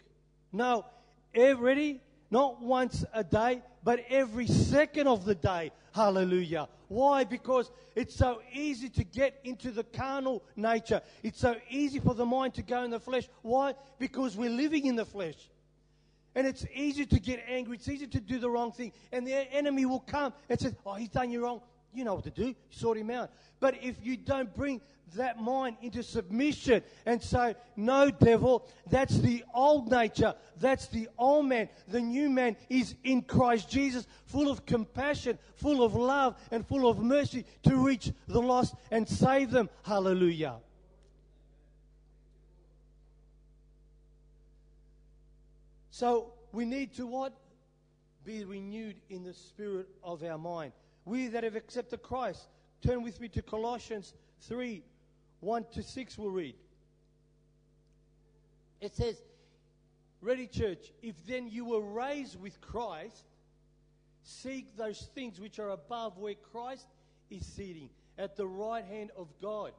No, 0.52 0.86
every, 1.34 2.02
not 2.32 2.62
once 2.62 3.06
a 3.13 3.24
day, 3.24 3.62
but 3.84 4.04
every 4.10 4.48
second 4.48 5.08
of 5.08 5.25
the 5.25 5.36
day. 5.36 5.72
Hallelujah. 5.94 6.68
Why? 6.94 7.24
Because 7.24 7.72
it's 7.96 8.16
so 8.16 8.44
easy 8.54 8.88
to 8.88 9.04
get 9.04 9.40
into 9.44 9.72
the 9.72 9.84
carnal 9.84 10.44
nature. 10.56 11.02
It's 11.24 11.40
so 11.40 11.56
easy 11.68 11.98
for 12.00 12.14
the 12.14 12.26
mind 12.26 12.54
to 12.54 12.62
go 12.62 12.84
in 12.84 12.92
the 12.92 13.00
flesh. 13.00 13.28
Why? 13.42 13.74
Because 13.98 14.38
we're 14.38 14.52
living 14.52 14.86
in 14.86 14.96
the 14.96 15.06
flesh. 15.06 15.50
And 16.36 16.46
it's 16.46 16.68
easy 16.72 17.08
to 17.08 17.20
get 17.20 17.44
angry. 17.48 17.78
It's 17.78 17.90
easy 17.90 18.06
to 18.06 18.20
do 18.20 18.38
the 18.38 18.48
wrong 18.48 18.72
thing. 18.72 18.92
And 19.12 19.26
the 19.26 19.34
enemy 19.52 19.88
will 19.88 20.02
come 20.02 20.34
and 20.48 20.60
say, 20.60 20.76
Oh, 20.86 20.94
he's 20.94 21.10
done 21.10 21.32
you 21.32 21.44
wrong. 21.44 21.62
You 21.94 22.04
know 22.04 22.16
what 22.16 22.24
to 22.24 22.32
do. 22.32 22.56
Sort 22.70 22.98
him 22.98 23.10
out. 23.10 23.32
But 23.60 23.76
if 23.82 23.96
you 24.04 24.18
don't 24.18 24.54
bring 24.54 24.82
that 25.16 25.40
mind 25.40 25.78
into 25.82 26.02
submission 26.04 26.82
and 27.06 27.22
say, 27.22 27.56
No, 27.76 28.10
devil, 28.10 28.68
that's 28.90 29.20
the 29.20 29.44
old 29.54 29.92
nature. 29.92 30.34
That's 30.60 30.88
the 30.88 31.08
old 31.18 31.46
man. 31.46 31.70
The 31.88 32.02
new 32.02 32.30
man 32.30 32.58
is 32.70 32.96
in 33.04 33.22
Christ 33.22 33.70
Jesus, 33.70 34.08
full 34.26 34.50
of 34.50 34.66
compassion, 34.66 35.38
full 35.56 35.84
of 35.84 35.96
love, 35.96 36.36
and 36.52 36.66
full 36.68 36.90
of 36.90 37.00
mercy 37.00 37.46
to 37.64 37.76
reach 37.76 38.12
the 38.28 38.42
lost 38.42 38.76
and 38.92 39.08
save 39.08 39.52
them. 39.52 39.70
Hallelujah. 39.84 40.56
So 45.92 46.34
we 46.52 46.66
need 46.66 46.94
to 46.96 47.06
what? 47.06 47.34
Be 48.26 48.44
renewed 48.46 48.96
in 49.10 49.24
the 49.24 49.34
spirit 49.34 49.88
of 50.02 50.24
our 50.24 50.38
mind. 50.38 50.72
We 51.06 51.28
that 51.28 51.44
have 51.44 51.56
accepted 51.56 52.02
Christ, 52.02 52.48
turn 52.82 53.04
with 53.04 53.20
me 53.20 53.28
to 53.30 53.42
Colossians 53.42 54.14
3 54.42 54.84
1 55.40 55.66
to 55.74 55.84
6, 55.84 56.18
we'll 56.18 56.32
read. 56.32 56.56
It 58.80 58.96
says, 58.96 59.22
Ready, 60.22 60.48
church, 60.48 60.94
if 61.02 61.16
then 61.26 61.50
you 61.50 61.66
were 61.66 61.82
raised 61.82 62.40
with 62.40 62.62
Christ, 62.62 63.26
seek 64.24 64.78
those 64.78 65.10
things 65.14 65.42
which 65.42 65.60
are 65.60 65.72
above 65.72 66.18
where 66.18 66.36
Christ 66.36 66.88
is 67.30 67.46
sitting, 67.46 67.90
at 68.18 68.38
the 68.38 68.48
right 68.48 68.86
hand 68.86 69.12
of 69.18 69.28
God. 69.42 69.74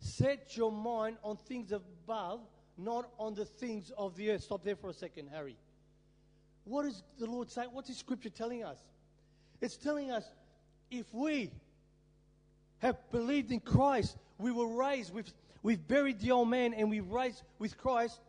Set 0.00 0.56
your 0.56 0.72
mind 0.72 1.18
on 1.22 1.36
things 1.36 1.70
above 1.70 2.40
not 2.80 3.10
on 3.18 3.34
the 3.34 3.44
things 3.44 3.92
of 3.96 4.16
the 4.16 4.30
earth. 4.30 4.42
Stop 4.42 4.64
there 4.64 4.76
for 4.76 4.90
a 4.90 4.94
second, 4.94 5.28
Harry. 5.32 5.56
What 6.64 6.86
is 6.86 7.02
the 7.18 7.26
Lord 7.26 7.50
saying? 7.50 7.68
What's 7.72 7.88
His 7.88 7.98
scripture 7.98 8.30
telling 8.30 8.64
us? 8.64 8.78
It's 9.60 9.76
telling 9.76 10.10
us 10.10 10.24
if 10.90 11.12
we 11.12 11.50
have 12.78 12.96
believed 13.10 13.52
in 13.52 13.60
Christ, 13.60 14.16
we 14.38 14.50
were 14.52 14.66
raised, 14.66 15.12
we've, 15.12 15.30
we've 15.62 15.86
buried 15.86 16.20
the 16.20 16.30
old 16.30 16.48
man 16.48 16.72
and 16.74 16.90
we 16.90 17.00
raised 17.00 17.42
with 17.58 17.76
Christ. 17.76 18.20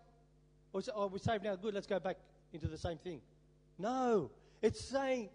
Or 0.74 0.82
oh, 0.96 1.08
we're 1.08 1.20
saved 1.20 1.44
now, 1.44 1.56
good, 1.56 1.74
let's 1.74 1.88
go 1.88 2.00
back 2.00 2.18
into 2.54 2.68
the 2.68 2.78
same 2.78 2.98
thing. 2.98 3.22
No, 3.78 4.32
it's 4.62 4.84
saying 4.84 5.30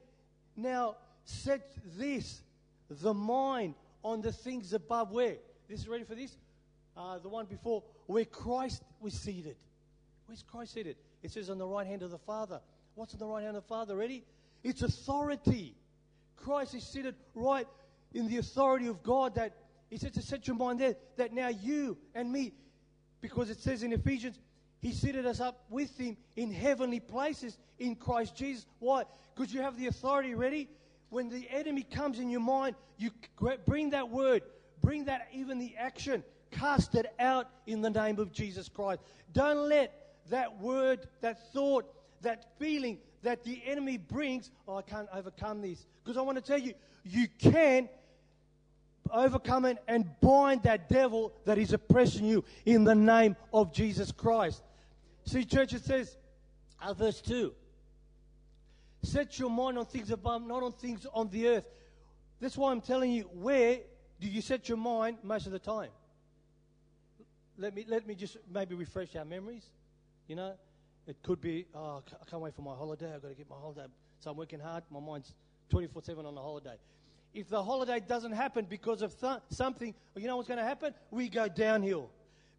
now 0.56 0.96
set 1.24 1.72
this, 1.98 2.42
the 2.88 3.12
mind, 3.12 3.74
on 4.02 4.20
the 4.20 4.32
things 4.32 4.72
above 4.72 5.10
where? 5.10 5.36
This 5.68 5.80
is 5.80 5.88
ready 5.88 6.04
for 6.04 6.14
this? 6.14 6.36
Uh, 6.96 7.18
the 7.18 7.28
one 7.28 7.46
before, 7.46 7.82
where 8.06 8.24
Christ 8.24 8.82
was 9.00 9.14
seated. 9.14 9.56
Where's 10.26 10.42
Christ 10.42 10.74
seated? 10.74 10.96
It 11.22 11.32
says 11.32 11.50
on 11.50 11.58
the 11.58 11.66
right 11.66 11.86
hand 11.86 12.02
of 12.02 12.10
the 12.10 12.18
Father. 12.18 12.60
What's 12.94 13.14
on 13.14 13.18
the 13.18 13.26
right 13.26 13.42
hand 13.42 13.56
of 13.56 13.64
the 13.64 13.68
Father? 13.68 13.96
Ready? 13.96 14.24
It's 14.62 14.82
authority. 14.82 15.74
Christ 16.36 16.74
is 16.74 16.84
seated 16.84 17.14
right 17.34 17.66
in 18.12 18.28
the 18.28 18.38
authority 18.38 18.86
of 18.86 19.02
God 19.02 19.34
that 19.34 19.56
he 19.90 19.96
said 19.96 20.14
to 20.14 20.22
set 20.22 20.46
your 20.46 20.56
mind 20.56 20.80
there 20.80 20.96
that 21.16 21.32
now 21.32 21.48
you 21.48 21.96
and 22.14 22.30
me, 22.30 22.52
because 23.20 23.50
it 23.50 23.58
says 23.58 23.82
in 23.82 23.92
Ephesians, 23.92 24.38
he 24.80 24.92
seated 24.92 25.26
us 25.26 25.40
up 25.40 25.64
with 25.70 25.96
him 25.98 26.16
in 26.36 26.52
heavenly 26.52 27.00
places 27.00 27.56
in 27.78 27.96
Christ 27.96 28.36
Jesus. 28.36 28.66
Why? 28.78 29.04
Because 29.34 29.52
you 29.52 29.62
have 29.62 29.78
the 29.78 29.86
authority 29.86 30.34
ready. 30.34 30.68
When 31.08 31.28
the 31.28 31.48
enemy 31.50 31.82
comes 31.82 32.18
in 32.18 32.30
your 32.30 32.40
mind, 32.40 32.76
you 32.98 33.10
bring 33.64 33.90
that 33.90 34.10
word, 34.10 34.42
bring 34.82 35.04
that 35.04 35.28
even 35.32 35.58
the 35.58 35.74
action 35.76 36.22
Cast 36.50 36.94
it 36.94 37.12
out 37.18 37.50
in 37.66 37.80
the 37.80 37.90
name 37.90 38.18
of 38.18 38.32
Jesus 38.32 38.68
Christ. 38.68 39.00
Don't 39.32 39.68
let 39.68 39.92
that 40.30 40.58
word, 40.60 41.06
that 41.20 41.52
thought, 41.52 41.84
that 42.22 42.58
feeling 42.58 42.98
that 43.26 43.44
the 43.44 43.60
enemy 43.66 43.96
brings, 43.96 44.50
oh, 44.66 44.76
I 44.76 44.82
can't 44.82 45.08
overcome 45.12 45.60
this. 45.60 45.86
Because 46.02 46.16
I 46.16 46.22
want 46.22 46.36
to 46.36 46.42
tell 46.42 46.58
you, 46.58 46.74
you 47.04 47.28
can 47.38 47.88
overcome 49.12 49.64
it 49.64 49.78
and 49.86 50.08
bind 50.20 50.62
that 50.64 50.88
devil 50.88 51.32
that 51.44 51.58
is 51.58 51.72
oppressing 51.72 52.24
you 52.24 52.44
in 52.64 52.84
the 52.84 52.94
name 52.94 53.36
of 53.52 53.72
Jesus 53.72 54.10
Christ. 54.10 54.62
See, 55.24 55.44
church, 55.44 55.72
it 55.72 55.84
says, 55.84 56.16
uh, 56.80 56.94
verse 56.94 57.20
2 57.20 57.52
Set 59.02 59.38
your 59.38 59.50
mind 59.50 59.78
on 59.78 59.86
things 59.86 60.10
above, 60.10 60.46
not 60.46 60.62
on 60.62 60.72
things 60.72 61.06
on 61.12 61.28
the 61.30 61.48
earth. 61.48 61.68
That's 62.40 62.56
why 62.56 62.72
I'm 62.72 62.80
telling 62.80 63.12
you, 63.12 63.22
where 63.32 63.78
do 64.20 64.28
you 64.28 64.40
set 64.40 64.68
your 64.68 64.78
mind 64.78 65.18
most 65.22 65.46
of 65.46 65.52
the 65.52 65.58
time? 65.58 65.90
let 67.58 67.74
me, 67.74 67.84
let 67.88 68.06
me 68.06 68.14
just 68.14 68.36
maybe 68.52 68.74
refresh 68.74 69.14
our 69.16 69.24
memories. 69.24 69.64
You 70.28 70.36
know, 70.36 70.54
it 71.06 71.16
could 71.22 71.40
be, 71.40 71.66
oh, 71.74 72.02
I 72.10 72.30
can't 72.30 72.42
wait 72.42 72.54
for 72.54 72.62
my 72.62 72.74
holiday. 72.74 73.12
I've 73.14 73.22
got 73.22 73.28
to 73.28 73.34
get 73.34 73.48
my 73.48 73.56
holiday. 73.56 73.86
So 74.20 74.30
I'm 74.30 74.36
working 74.36 74.60
hard. 74.60 74.84
My 74.90 75.00
mind's 75.00 75.34
24 75.70 76.02
7 76.02 76.26
on 76.26 76.34
the 76.34 76.40
holiday. 76.40 76.76
If 77.34 77.48
the 77.48 77.62
holiday 77.62 78.00
doesn't 78.00 78.32
happen 78.32 78.66
because 78.68 79.02
of 79.02 79.18
th- 79.20 79.40
something, 79.50 79.94
you 80.16 80.26
know 80.26 80.36
what's 80.36 80.48
going 80.48 80.58
to 80.58 80.64
happen? 80.64 80.94
We 81.10 81.28
go 81.28 81.48
downhill 81.48 82.10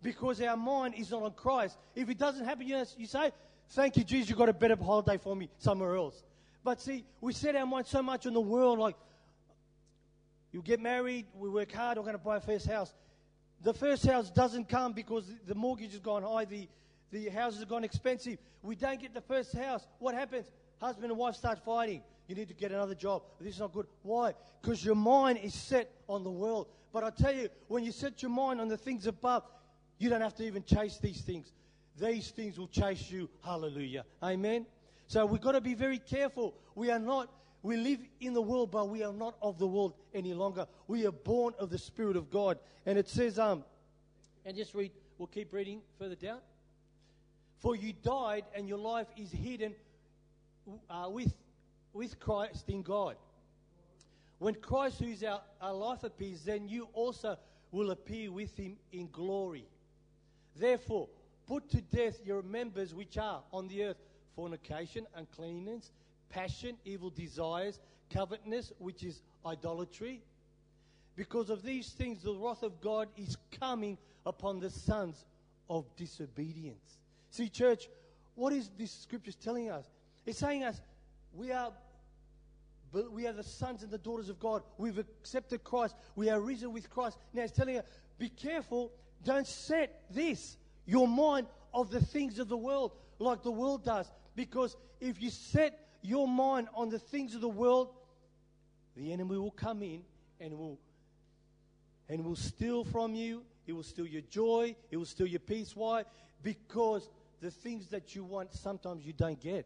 because 0.02 0.40
our 0.42 0.56
mind 0.56 0.94
is 0.96 1.12
not 1.12 1.24
on 1.24 1.32
Christ. 1.32 1.78
If 1.96 2.10
it 2.10 2.18
doesn't 2.18 2.46
happen, 2.46 2.68
you, 2.68 2.76
know, 2.76 2.86
you 2.98 3.08
say, 3.08 3.32
Thank 3.70 3.98
you, 3.98 4.04
Jesus, 4.06 4.30
you've 4.30 4.38
got 4.38 4.48
a 4.48 4.54
better 4.54 4.78
holiday 4.78 5.18
for 5.18 5.36
me 5.36 5.50
somewhere 5.58 5.96
else. 5.96 6.24
But 6.64 6.80
see, 6.80 7.04
we 7.20 7.34
set 7.34 7.56
our 7.56 7.66
mind 7.66 7.88
so 7.88 8.02
much 8.02 8.26
on 8.26 8.34
the 8.34 8.42
world, 8.42 8.80
like, 8.80 8.96
you 10.54 10.62
get 10.62 10.80
married, 10.80 11.26
we 11.38 11.50
work 11.50 11.74
hard, 11.74 11.98
we're 11.98 12.04
going 12.04 12.18
to 12.18 12.24
buy 12.24 12.38
a 12.38 12.42
first 12.42 12.66
house 12.66 12.94
the 13.64 13.74
first 13.74 14.06
house 14.06 14.30
doesn't 14.30 14.70
come 14.70 14.94
because 14.94 15.26
the 15.48 15.56
mortgage 15.56 15.92
has 15.92 16.00
gone 16.00 16.24
high, 16.24 16.46
the, 16.46 16.68
the 17.12 17.30
houses 17.30 17.60
have 17.60 17.70
gone 17.70 17.84
expensive. 17.84 18.38
We 18.62 18.76
don't 18.76 19.00
get 19.00 19.14
the 19.14 19.22
first 19.22 19.54
house. 19.54 19.86
What 20.00 20.16
happens? 20.16 20.48
Husband 20.80 21.10
and 21.10 21.18
wife 21.18 21.36
start 21.36 21.60
fighting. 21.64 22.02
You 22.28 22.36
need 22.36 22.50
to 22.50 22.54
get 22.54 22.72
another 22.72 22.96
job. 22.96 23.24
This 23.40 23.56
is 23.56 23.60
not 23.60 23.74
good. 23.74 23.88
Why? 24.04 24.34
Because 24.62 24.84
your 24.84 24.96
mind 24.96 25.40
is 25.42 25.54
set 25.54 25.92
on 26.10 26.24
the 26.24 26.32
world. 26.32 26.68
But 26.92 27.04
I 27.04 27.10
tell 27.10 27.34
you, 27.34 27.50
when 27.68 27.84
you 27.84 27.92
set 27.92 28.22
your 28.22 28.32
mind 28.32 28.60
on 28.60 28.68
the 28.68 28.78
things 28.78 29.08
above, 29.08 29.44
you 29.98 30.10
don't 30.10 30.22
have 30.22 30.36
to 30.36 30.44
even 30.44 30.64
chase 30.64 30.98
these 31.02 31.22
things. 31.22 31.54
these 32.00 32.30
things 32.30 32.60
will 32.60 32.68
chase 32.68 33.10
you. 33.10 33.30
Hallelujah. 33.44 34.06
Amen. 34.22 34.66
So 35.08 35.26
we've 35.26 35.42
got 35.42 35.54
to 35.54 35.62
be 35.62 35.74
very 35.74 36.00
careful. 36.00 36.54
We 36.76 36.92
are 36.92 37.00
not, 37.00 37.30
we 37.64 37.78
live 37.78 38.00
in 38.20 38.34
the 38.34 38.42
world, 38.42 38.72
but 38.72 38.90
we 38.90 39.04
are 39.04 39.14
not 39.14 39.36
of 39.42 39.58
the 39.58 39.68
world 39.68 39.94
any 40.14 40.34
longer. 40.34 40.68
We 40.88 41.08
are 41.08 41.12
born 41.12 41.54
of 41.60 41.70
the 41.70 41.78
Spirit 41.78 42.18
of 42.18 42.30
God. 42.30 42.60
And 42.86 42.98
it 42.98 43.08
says, 43.08 43.40
um, 43.40 43.64
and 44.46 44.56
just 44.56 44.76
read, 44.76 44.92
we'll 45.18 45.28
keep 45.28 45.54
reading 45.54 45.82
further 45.98 46.16
down. 46.16 46.40
For 47.60 47.76
you 47.76 47.94
died, 48.04 48.46
and 48.56 48.68
your 48.68 48.78
life 48.78 49.08
is 49.16 49.32
hidden 49.32 49.74
uh, 50.90 51.10
with, 51.10 51.34
with 51.94 52.20
Christ 52.20 52.70
in 52.70 52.84
God. 52.84 53.16
When 54.40 54.54
Christ, 54.56 55.00
who 55.00 55.08
is 55.08 55.24
our, 55.24 55.42
our 55.60 55.74
life, 55.74 56.04
appears, 56.04 56.44
then 56.44 56.68
you 56.68 56.88
also 56.94 57.38
will 57.72 57.92
appear 57.92 58.32
with 58.32 58.56
him 58.56 58.78
in 58.92 59.10
glory. 59.12 59.66
Therefore, 60.56 61.08
put 61.48 61.70
to 61.72 61.82
death 61.82 62.20
your 62.24 62.44
members 62.44 62.94
which 62.94 63.18
are 63.18 63.42
on 63.52 63.68
the 63.68 63.86
earth 63.86 63.98
fornication, 64.36 65.08
uncleanness, 65.16 65.92
passion, 66.30 66.78
evil 66.86 67.10
desires, 67.10 67.80
covetousness, 68.14 68.72
which 68.78 69.04
is 69.04 69.22
idolatry. 69.46 70.22
Because 71.16 71.50
of 71.50 71.64
these 71.64 71.90
things, 71.90 72.22
the 72.22 72.36
wrath 72.36 72.62
of 72.62 72.80
God 72.80 73.08
is 73.18 73.36
coming 73.60 73.98
upon 74.26 74.60
the 74.60 74.70
sons 74.70 75.26
of 75.70 75.86
disobedience. 75.96 77.00
See, 77.30 77.50
church, 77.50 77.90
what 78.36 78.54
is 78.54 78.70
this 78.78 78.92
scripture 78.92 79.32
telling 79.32 79.70
us? 79.70 79.86
It's 80.26 80.40
saying 80.40 80.64
us 80.64 80.82
we 81.34 81.52
are 81.52 81.72
we 83.12 83.28
are 83.28 83.34
the 83.34 83.44
sons 83.44 83.84
and 83.84 83.92
the 83.92 83.98
daughters 83.98 84.30
of 84.30 84.40
God. 84.40 84.64
We've 84.78 84.98
accepted 84.98 85.64
Christ. 85.64 85.96
We 86.16 86.30
are 86.30 86.40
risen 86.40 86.72
with 86.72 86.90
Christ. 86.90 87.18
Now 87.34 87.44
it's 87.44 87.52
telling 87.52 87.78
us, 87.78 87.86
be 88.18 88.30
careful. 88.30 88.92
Don't 89.24 89.46
set 89.46 90.04
this, 90.10 90.58
your 90.86 91.08
mind, 91.08 91.48
of 91.74 91.92
the 91.92 92.00
things 92.00 92.40
of 92.40 92.48
the 92.48 92.58
world 92.58 92.94
like 93.20 93.44
the 93.44 93.52
world 93.52 93.84
does. 93.84 94.10
Because 94.36 94.76
if 95.00 95.22
you 95.22 95.30
set 95.30 95.88
your 96.02 96.28
mind 96.28 96.70
on 96.74 96.90
the 96.90 97.00
things 97.00 97.36
of 97.36 97.42
the 97.42 97.50
world, 97.50 97.90
the 98.96 99.12
enemy 99.12 99.38
will 99.38 99.52
come 99.52 99.84
in 99.84 100.02
and 100.40 100.58
will 100.58 100.80
and 102.10 102.24
will 102.24 102.36
steal 102.36 102.84
from 102.86 103.14
you. 103.14 103.44
It 103.66 103.74
will 103.74 103.84
steal 103.84 104.08
your 104.08 104.22
joy. 104.22 104.76
It 104.90 104.98
will 104.98 105.06
steal 105.06 105.28
your 105.28 105.42
peace. 105.42 105.76
Why? 105.76 106.06
Because 106.44 107.10
the 107.42 107.52
things 107.52 107.88
that 107.88 108.16
you 108.16 108.24
want 108.24 108.54
sometimes 108.54 109.06
you 109.06 109.14
don't 109.14 109.40
get. 109.40 109.66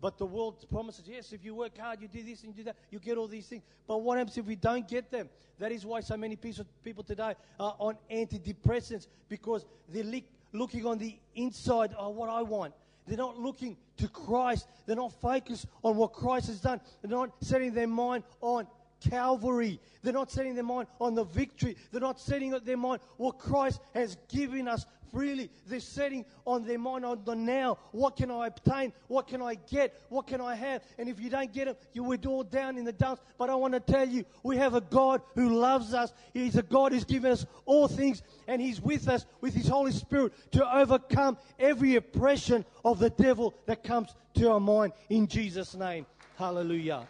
But 0.00 0.18
the 0.18 0.26
world 0.26 0.66
promises, 0.68 1.04
yes, 1.06 1.32
if 1.32 1.44
you 1.44 1.54
work 1.54 1.78
hard, 1.78 2.02
you 2.02 2.08
do 2.08 2.24
this 2.24 2.42
and 2.42 2.48
you 2.48 2.64
do 2.64 2.64
that, 2.64 2.76
you 2.90 2.98
get 2.98 3.16
all 3.16 3.28
these 3.28 3.46
things. 3.46 3.62
But 3.86 3.98
what 4.02 4.18
happens 4.18 4.36
if 4.36 4.44
we 4.44 4.56
don't 4.56 4.88
get 4.88 5.12
them? 5.12 5.28
That 5.60 5.70
is 5.70 5.86
why 5.86 6.00
so 6.00 6.16
many 6.16 6.34
people 6.36 7.04
today 7.04 7.34
are 7.60 7.76
on 7.78 7.96
antidepressants 8.10 9.06
because 9.28 9.64
they're 9.88 10.22
looking 10.52 10.86
on 10.86 10.98
the 10.98 11.16
inside 11.36 11.92
of 11.96 12.16
what 12.16 12.28
I 12.28 12.42
want. 12.42 12.74
They're 13.06 13.16
not 13.16 13.38
looking 13.38 13.76
to 13.98 14.08
Christ. 14.08 14.66
They're 14.86 14.96
not 14.96 15.12
focused 15.20 15.66
on 15.84 15.96
what 15.96 16.12
Christ 16.12 16.48
has 16.48 16.60
done. 16.60 16.80
They're 17.00 17.16
not 17.16 17.30
setting 17.40 17.72
their 17.72 17.86
mind 17.86 18.24
on 18.40 18.66
Calvary. 19.08 19.80
They're 20.02 20.12
not 20.12 20.32
setting 20.32 20.54
their 20.54 20.64
mind 20.64 20.88
on 21.00 21.14
the 21.14 21.24
victory. 21.24 21.76
They're 21.92 22.00
not 22.00 22.20
setting 22.20 22.50
their 22.64 22.76
mind 22.76 23.02
what 23.18 23.38
Christ 23.38 23.80
has 23.94 24.16
given 24.28 24.66
us 24.66 24.84
freely. 25.12 25.50
They're 25.66 25.80
setting 25.80 26.24
on 26.46 26.64
their 26.64 26.78
mind 26.78 27.04
on 27.04 27.22
the 27.24 27.34
now. 27.34 27.78
What 27.92 28.16
can 28.16 28.30
I 28.30 28.46
obtain? 28.46 28.92
What 29.08 29.28
can 29.28 29.42
I 29.42 29.54
get? 29.54 30.00
What 30.08 30.26
can 30.26 30.40
I 30.40 30.54
have? 30.54 30.82
And 30.98 31.08
if 31.08 31.20
you 31.20 31.30
don't 31.30 31.52
get 31.52 31.68
it, 31.68 31.78
you 31.92 32.02
would 32.04 32.24
all 32.26 32.42
down 32.42 32.78
in 32.78 32.84
the 32.84 32.92
dumps. 32.92 33.22
But 33.38 33.50
I 33.50 33.54
want 33.54 33.74
to 33.74 33.80
tell 33.80 34.08
you, 34.08 34.24
we 34.42 34.56
have 34.56 34.74
a 34.74 34.80
God 34.80 35.20
who 35.34 35.50
loves 35.50 35.94
us. 35.94 36.12
He's 36.32 36.56
a 36.56 36.62
God 36.62 36.92
who's 36.92 37.04
given 37.04 37.30
us 37.30 37.46
all 37.66 37.88
things, 37.88 38.22
and 38.48 38.60
He's 38.60 38.80
with 38.80 39.08
us 39.08 39.26
with 39.40 39.54
His 39.54 39.68
Holy 39.68 39.92
Spirit 39.92 40.32
to 40.52 40.76
overcome 40.76 41.36
every 41.58 41.96
oppression 41.96 42.64
of 42.84 42.98
the 42.98 43.10
devil 43.10 43.54
that 43.66 43.84
comes 43.84 44.14
to 44.34 44.50
our 44.50 44.60
mind 44.60 44.92
in 45.10 45.26
Jesus' 45.26 45.74
name. 45.74 46.06
Hallelujah. 46.36 47.06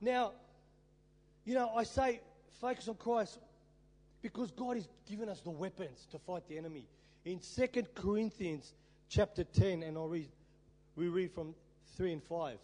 Now, 0.00 0.32
you 1.44 1.54
know, 1.54 1.70
I 1.74 1.84
say 1.84 2.20
focus 2.60 2.88
on 2.88 2.94
Christ 2.96 3.38
because 4.22 4.50
God 4.50 4.76
has 4.76 4.88
given 5.08 5.28
us 5.28 5.40
the 5.40 5.50
weapons 5.50 6.06
to 6.10 6.18
fight 6.18 6.42
the 6.48 6.58
enemy. 6.58 6.86
In 7.24 7.40
2 7.40 7.82
Corinthians 7.94 8.74
chapter 9.08 9.44
10, 9.44 9.82
and 9.82 9.96
I'll 9.96 10.08
read, 10.08 10.28
we 10.96 11.08
read 11.08 11.32
from 11.32 11.54
3 11.96 12.14
and 12.14 12.22
5. 12.22 12.58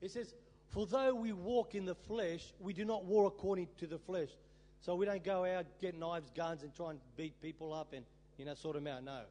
It 0.00 0.10
says, 0.10 0.34
For 0.68 0.86
though 0.86 1.14
we 1.14 1.32
walk 1.32 1.74
in 1.74 1.84
the 1.84 1.94
flesh, 1.94 2.52
we 2.60 2.72
do 2.72 2.84
not 2.84 3.04
war 3.04 3.26
according 3.26 3.68
to 3.78 3.86
the 3.86 3.98
flesh. 3.98 4.28
So 4.80 4.94
we 4.94 5.06
don't 5.06 5.24
go 5.24 5.44
out, 5.44 5.66
get 5.80 5.98
knives, 5.98 6.30
guns, 6.34 6.62
and 6.62 6.74
try 6.74 6.90
and 6.90 7.00
beat 7.16 7.40
people 7.40 7.72
up 7.72 7.92
and, 7.92 8.04
you 8.38 8.44
know, 8.44 8.54
sort 8.54 8.74
them 8.74 8.86
out. 8.86 9.02
No. 9.02 9.22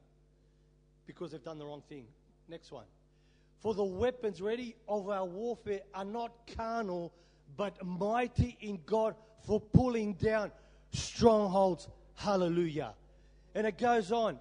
Because 1.06 1.32
they've 1.32 1.44
done 1.44 1.60
the 1.60 1.66
wrong 1.66 1.84
thing. 1.88 2.06
Next 2.50 2.72
one. 2.72 2.86
For 3.62 3.74
the 3.74 3.84
weapons 3.84 4.42
ready 4.42 4.76
of 4.88 5.10
our 5.10 5.26
warfare 5.26 5.82
are 5.94 6.06
not 6.06 6.32
carnal, 6.56 7.14
but 7.58 7.84
mighty 7.86 8.58
in 8.62 8.80
God 8.86 9.16
for 9.46 9.60
pulling 9.60 10.14
down 10.14 10.52
strongholds. 10.92 11.88
Hallelujah. 12.16 12.94
And 13.54 13.68
it 13.68 13.78
goes 13.78 14.12
on 14.12 14.40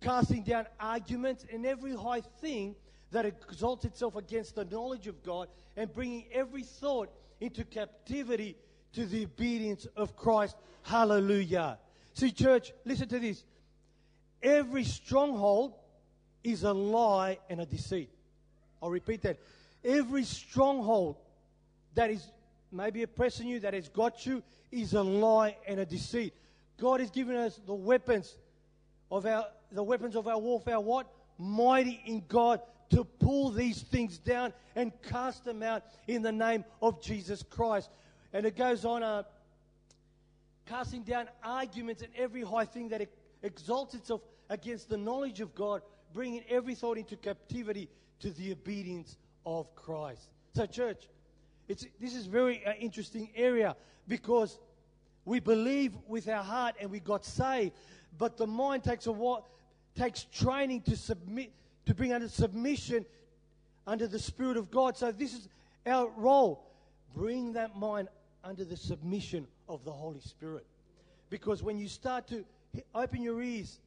casting 0.00 0.42
down 0.42 0.66
arguments 0.78 1.44
and 1.52 1.66
every 1.66 1.94
high 1.94 2.20
thing 2.40 2.76
that 3.10 3.24
exalts 3.24 3.84
itself 3.84 4.16
against 4.16 4.54
the 4.54 4.64
knowledge 4.64 5.06
of 5.06 5.22
God 5.22 5.48
and 5.76 5.92
bringing 5.92 6.26
every 6.32 6.62
thought 6.62 7.10
into 7.40 7.64
captivity 7.64 8.56
to 8.92 9.06
the 9.06 9.24
obedience 9.24 9.86
of 9.96 10.16
Christ. 10.16 10.56
Hallelujah. 10.82 11.78
See, 12.14 12.30
church, 12.30 12.72
listen 12.84 13.08
to 13.08 13.18
this. 13.18 13.44
Every 14.42 14.84
stronghold 14.84 15.74
is 16.44 16.62
a 16.62 16.72
lie 16.72 17.38
and 17.50 17.60
a 17.60 17.66
deceit. 17.66 18.10
I'll 18.82 18.90
repeat 18.90 19.22
that. 19.22 19.38
Every 19.84 20.24
stronghold 20.24 21.16
that 21.98 22.10
is 22.10 22.30
maybe 22.70 23.02
oppressing 23.02 23.48
you, 23.48 23.58
that 23.58 23.74
has 23.74 23.88
got 23.88 24.24
you, 24.24 24.40
is 24.70 24.94
a 24.94 25.02
lie 25.02 25.56
and 25.66 25.80
a 25.80 25.84
deceit. 25.84 26.32
God 26.80 27.00
has 27.00 27.10
given 27.10 27.34
us 27.34 27.60
the 27.66 27.74
weapons 27.74 28.36
of 29.10 29.26
our 29.26 29.46
the 29.72 29.82
weapons 29.82 30.14
of 30.14 30.28
our 30.28 30.38
warfare. 30.38 30.78
What? 30.78 31.08
Mighty 31.38 32.00
in 32.06 32.22
God 32.28 32.60
to 32.90 33.02
pull 33.02 33.50
these 33.50 33.82
things 33.82 34.16
down 34.16 34.52
and 34.76 34.92
cast 35.02 35.44
them 35.44 35.60
out 35.62 35.82
in 36.06 36.22
the 36.22 36.30
name 36.30 36.64
of 36.80 37.02
Jesus 37.02 37.42
Christ. 37.42 37.90
And 38.32 38.46
it 38.46 38.56
goes 38.56 38.84
on, 38.84 39.02
uh, 39.02 39.24
casting 40.66 41.02
down 41.02 41.26
arguments 41.42 42.02
and 42.02 42.12
every 42.16 42.42
high 42.42 42.64
thing 42.64 42.90
that 42.90 43.08
exalts 43.42 43.94
itself 43.94 44.22
against 44.48 44.88
the 44.88 44.96
knowledge 44.96 45.40
of 45.40 45.52
God, 45.54 45.82
bringing 46.14 46.44
every 46.48 46.76
thought 46.76 46.96
into 46.96 47.16
captivity 47.16 47.88
to 48.20 48.30
the 48.30 48.52
obedience 48.52 49.16
of 49.44 49.74
Christ. 49.74 50.28
So, 50.54 50.64
church, 50.64 51.08
it's, 51.68 51.86
this 52.00 52.14
is 52.14 52.26
very 52.26 52.64
uh, 52.66 52.72
interesting 52.80 53.30
area 53.36 53.76
because 54.06 54.58
we 55.24 55.40
believe 55.40 55.92
with 56.06 56.28
our 56.28 56.42
heart 56.42 56.74
and 56.80 56.90
we 56.90 57.00
got 57.00 57.24
saved, 57.24 57.74
but 58.16 58.36
the 58.36 58.46
mind 58.46 58.84
takes 58.84 59.06
a 59.06 59.12
what 59.12 59.44
takes 59.94 60.24
training 60.24 60.80
to 60.82 60.96
submit, 60.96 61.52
to 61.86 61.94
bring 61.94 62.12
under 62.12 62.28
submission 62.28 63.04
under 63.86 64.06
the 64.06 64.18
Spirit 64.18 64.56
of 64.56 64.70
God. 64.70 64.96
So 64.96 65.10
this 65.10 65.34
is 65.34 65.48
our 65.86 66.08
role. 66.16 66.64
Bring 67.14 67.54
that 67.54 67.76
mind 67.76 68.08
under 68.44 68.64
the 68.64 68.76
submission 68.76 69.46
of 69.68 69.84
the 69.84 69.90
Holy 69.90 70.20
Spirit. 70.20 70.66
Because 71.30 71.62
when 71.62 71.78
you 71.78 71.88
start 71.88 72.26
to 72.28 72.44
open 72.94 73.22
your 73.22 73.42
ears 73.42 73.80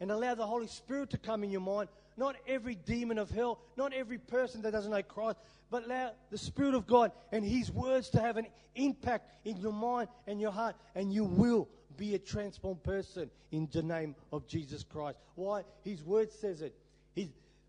and 0.00 0.10
allow 0.10 0.34
the 0.34 0.46
Holy 0.46 0.68
Spirit 0.68 1.10
to 1.10 1.18
come 1.18 1.42
in 1.44 1.50
your 1.50 1.60
mind, 1.60 1.88
not 2.18 2.36
every 2.46 2.74
demon 2.74 3.18
of 3.18 3.30
hell, 3.30 3.60
not 3.76 3.92
every 3.92 4.18
person 4.18 4.62
that 4.62 4.72
doesn't 4.72 4.90
know 4.90 5.02
Christ, 5.02 5.38
but 5.70 5.84
allow 5.84 6.12
the 6.30 6.38
Spirit 6.38 6.74
of 6.74 6.86
God 6.86 7.12
and 7.32 7.44
His 7.44 7.70
words 7.70 8.10
to 8.10 8.20
have 8.20 8.36
an 8.36 8.46
impact 8.74 9.30
in 9.44 9.56
your 9.58 9.72
mind 9.72 10.08
and 10.26 10.40
your 10.40 10.50
heart, 10.50 10.76
and 10.94 11.12
you 11.12 11.24
will 11.24 11.68
be 11.96 12.14
a 12.14 12.18
transformed 12.18 12.82
person 12.82 13.30
in 13.52 13.68
the 13.72 13.82
name 13.82 14.14
of 14.32 14.46
Jesus 14.46 14.82
Christ. 14.84 15.18
Why? 15.34 15.62
His 15.82 16.02
word 16.02 16.32
says 16.32 16.62
it. 16.62 16.74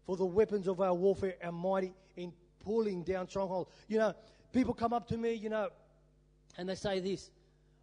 For 0.05 0.17
the 0.17 0.25
weapons 0.25 0.67
of 0.67 0.81
our 0.81 0.95
warfare 0.95 1.35
are 1.43 1.51
mighty 1.51 1.93
in 2.17 2.33
pulling 2.65 3.03
down 3.03 3.29
strongholds. 3.29 3.69
You 3.87 3.99
know, 3.99 4.15
people 4.51 4.73
come 4.73 4.91
up 4.91 5.07
to 5.09 5.17
me, 5.17 5.33
you 5.33 5.49
know, 5.49 5.69
and 6.57 6.67
they 6.67 6.73
say 6.73 6.99
this, 6.99 7.29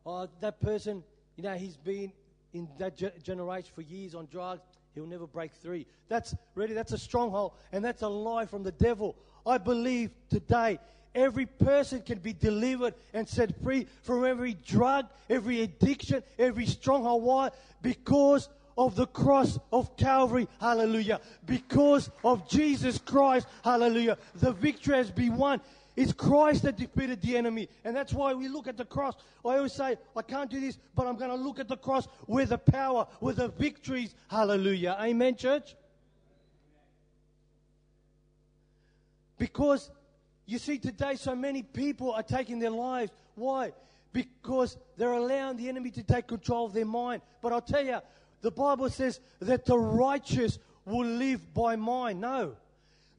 oh, 0.04 0.28
that 0.40 0.60
person, 0.60 1.04
you 1.36 1.44
know, 1.44 1.54
he's 1.54 1.76
been 1.76 2.12
in 2.52 2.66
that 2.78 2.96
ge- 2.96 3.22
generation 3.22 3.70
for 3.72 3.82
years 3.82 4.16
on 4.16 4.26
drugs. 4.26 4.64
He'll 4.96 5.06
never 5.06 5.26
break 5.26 5.52
through. 5.52 5.84
That's 6.08 6.34
really 6.54 6.72
that's 6.72 6.92
a 6.92 6.98
stronghold, 6.98 7.52
and 7.70 7.84
that's 7.84 8.00
a 8.00 8.08
lie 8.08 8.46
from 8.46 8.62
the 8.62 8.72
devil. 8.72 9.14
I 9.46 9.58
believe 9.58 10.10
today 10.30 10.78
every 11.14 11.44
person 11.44 12.00
can 12.00 12.18
be 12.18 12.32
delivered 12.32 12.94
and 13.12 13.28
set 13.28 13.62
free 13.62 13.86
from 14.02 14.24
every 14.24 14.54
drug, 14.54 15.06
every 15.28 15.60
addiction, 15.60 16.22
every 16.38 16.64
stronghold. 16.64 17.22
Why? 17.22 17.50
Because 17.82 18.48
of 18.78 18.96
the 18.96 19.06
cross 19.06 19.58
of 19.70 19.94
Calvary. 19.98 20.48
Hallelujah. 20.60 21.20
Because 21.44 22.10
of 22.24 22.48
Jesus 22.48 22.96
Christ. 22.98 23.46
Hallelujah. 23.62 24.16
The 24.36 24.52
victory 24.52 24.96
has 24.96 25.10
been 25.10 25.36
won. 25.36 25.60
It's 25.96 26.12
Christ 26.12 26.62
that 26.64 26.76
defeated 26.76 27.22
the 27.22 27.36
enemy. 27.36 27.68
And 27.82 27.96
that's 27.96 28.12
why 28.12 28.34
we 28.34 28.48
look 28.48 28.68
at 28.68 28.76
the 28.76 28.84
cross. 28.84 29.14
I 29.44 29.56
always 29.56 29.72
say, 29.72 29.96
I 30.14 30.22
can't 30.22 30.50
do 30.50 30.60
this, 30.60 30.78
but 30.94 31.06
I'm 31.06 31.16
going 31.16 31.30
to 31.30 31.36
look 31.36 31.58
at 31.58 31.68
the 31.68 31.76
cross 31.76 32.06
where 32.26 32.44
the 32.44 32.58
power, 32.58 33.06
where 33.20 33.32
the 33.32 33.48
victories. 33.48 34.14
Hallelujah. 34.28 34.96
Amen, 35.00 35.36
church? 35.36 35.74
Because 39.38 39.90
you 40.44 40.58
see, 40.58 40.78
today 40.78 41.16
so 41.16 41.34
many 41.34 41.62
people 41.62 42.12
are 42.12 42.22
taking 42.22 42.58
their 42.58 42.70
lives. 42.70 43.10
Why? 43.34 43.72
Because 44.12 44.76
they're 44.96 45.12
allowing 45.12 45.56
the 45.56 45.68
enemy 45.68 45.90
to 45.92 46.02
take 46.02 46.26
control 46.28 46.66
of 46.66 46.72
their 46.72 46.86
mind. 46.86 47.22
But 47.42 47.52
I'll 47.52 47.60
tell 47.60 47.84
you, 47.84 47.98
the 48.42 48.50
Bible 48.50 48.88
says 48.90 49.20
that 49.40 49.64
the 49.64 49.78
righteous 49.78 50.58
will 50.84 51.06
live 51.06 51.52
by 51.52 51.76
mind. 51.76 52.20
No. 52.20 52.56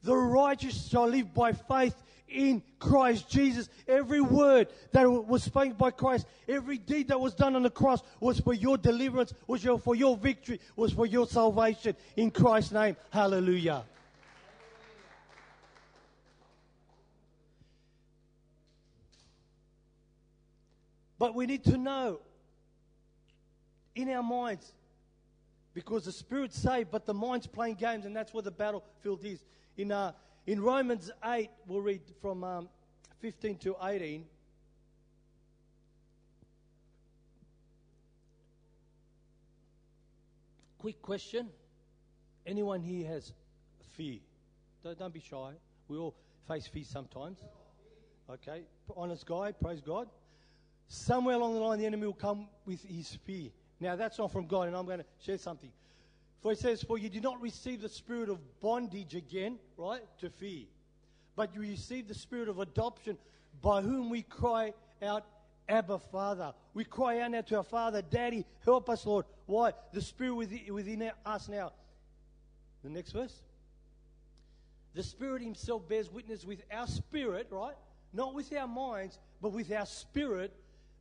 The 0.03 0.15
righteous 0.15 0.87
shall 0.87 1.07
live 1.07 1.33
by 1.33 1.51
faith 1.51 1.95
in 2.27 2.61
Christ 2.79 3.29
Jesus. 3.29 3.69
Every 3.87 4.21
word 4.21 4.67
that 4.91 5.09
was 5.09 5.43
spoken 5.43 5.73
by 5.73 5.91
Christ, 5.91 6.27
every 6.47 6.77
deed 6.77 7.07
that 7.09 7.19
was 7.19 7.33
done 7.33 7.55
on 7.55 7.63
the 7.63 7.69
cross 7.69 8.01
was 8.19 8.39
for 8.39 8.53
your 8.53 8.77
deliverance, 8.77 9.33
was 9.47 9.63
your, 9.63 9.79
for 9.79 9.95
your 9.95 10.17
victory, 10.17 10.59
was 10.75 10.91
for 10.91 11.05
your 11.05 11.27
salvation 11.27 11.95
in 12.15 12.31
Christ's 12.31 12.71
name. 12.71 12.95
Hallelujah. 13.09 13.83
But 21.19 21.33
we 21.33 21.47
need 21.47 21.63
to 21.63 21.77
know 21.77 22.19
in 23.95 24.09
our 24.09 24.21
minds 24.21 24.71
because 25.73 26.05
the 26.05 26.11
spirit's 26.11 26.57
saved, 26.57 26.91
but 26.91 27.05
the 27.05 27.13
mind's 27.13 27.47
playing 27.47 27.75
games, 27.75 28.05
and 28.05 28.15
that's 28.15 28.33
where 28.33 28.43
the 28.43 28.51
battlefield 28.51 29.23
is. 29.23 29.39
In, 29.77 29.91
uh, 29.91 30.11
in 30.47 30.61
Romans 30.61 31.11
8, 31.23 31.49
we'll 31.67 31.81
read 31.81 32.01
from 32.21 32.43
um, 32.43 32.69
15 33.19 33.57
to 33.57 33.75
18. 33.83 34.25
Quick 40.79 41.01
question. 41.01 41.49
Anyone 42.45 42.81
here 42.81 43.07
has 43.07 43.33
fear? 43.91 44.19
Don't, 44.83 44.97
don't 44.97 45.13
be 45.13 45.19
shy. 45.19 45.51
We 45.87 45.97
all 45.97 46.15
face 46.47 46.65
fear 46.65 46.85
sometimes. 46.85 47.37
Okay, 48.29 48.63
honest 48.95 49.25
guy, 49.25 49.51
praise 49.51 49.81
God 49.81 50.07
somewhere 50.87 51.35
along 51.35 51.53
the 51.53 51.59
line, 51.59 51.79
the 51.79 51.85
enemy 51.85 52.05
will 52.05 52.13
come 52.13 52.47
with 52.65 52.83
his 52.83 53.15
fear. 53.25 53.49
Now, 53.79 53.95
that's 53.95 54.17
not 54.17 54.31
from 54.31 54.47
God, 54.47 54.67
and 54.67 54.75
I'm 54.75 54.85
going 54.85 54.99
to 54.99 55.05
share 55.19 55.37
something. 55.37 55.71
For 56.41 56.51
it 56.51 56.59
says, 56.59 56.83
For 56.83 56.97
you 56.97 57.09
did 57.09 57.23
not 57.23 57.41
receive 57.41 57.81
the 57.81 57.89
spirit 57.89 58.29
of 58.29 58.39
bondage 58.59 59.15
again, 59.15 59.57
right, 59.75 60.01
to 60.19 60.29
fear, 60.29 60.65
but 61.35 61.53
you 61.53 61.61
received 61.61 62.07
the 62.07 62.15
spirit 62.15 62.49
of 62.49 62.59
adoption 62.59 63.17
by 63.61 63.81
whom 63.81 64.09
we 64.09 64.21
cry 64.21 64.73
out, 65.01 65.25
Abba, 65.69 65.99
Father. 65.99 66.53
We 66.73 66.83
cry 66.83 67.19
out 67.21 67.31
now 67.31 67.41
to 67.41 67.57
our 67.57 67.63
Father, 67.63 68.01
Daddy, 68.01 68.45
help 68.63 68.89
us, 68.89 69.05
Lord. 69.05 69.25
Why? 69.45 69.73
The 69.93 70.01
Spirit 70.01 70.35
within, 70.35 70.73
within 70.73 71.11
us 71.25 71.49
now. 71.49 71.73
The 72.83 72.89
next 72.89 73.11
verse. 73.11 73.41
The 74.93 75.03
Spirit 75.03 75.41
Himself 75.41 75.87
bears 75.87 76.11
witness 76.11 76.45
with 76.45 76.61
our 76.71 76.87
spirit, 76.87 77.47
right? 77.51 77.75
Not 78.13 78.33
with 78.33 78.55
our 78.55 78.67
minds, 78.67 79.19
but 79.41 79.51
with 79.51 79.71
our 79.71 79.85
spirit 79.85 80.53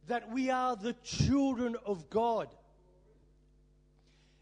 that 0.07 0.31
we 0.31 0.51
are 0.51 0.77
the 0.77 0.95
children 1.03 1.77
of 1.85 2.11
God. 2.11 2.49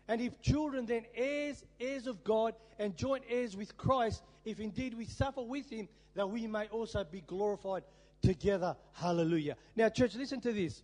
And 0.09 0.21
if 0.21 0.40
children, 0.40 0.87
then 0.87 1.05
heirs, 1.14 1.64
heirs 1.81 2.07
of 2.07 2.23
God, 2.25 2.55
and 2.79 2.97
joint 2.97 3.25
heirs 3.29 3.57
with 3.57 3.77
Christ, 3.77 4.23
if 4.45 4.61
indeed 4.61 4.95
we 4.95 5.07
suffer 5.07 5.43
with 5.43 5.71
him, 5.71 5.88
that 6.14 6.29
we 6.29 6.47
may 6.47 6.67
also 6.67 7.05
be 7.05 7.23
glorified 7.23 7.83
together. 8.23 8.77
Hallelujah. 8.93 9.57
Now, 9.75 9.88
church, 9.88 10.14
listen 10.14 10.40
to 10.43 10.53
this. 10.53 10.83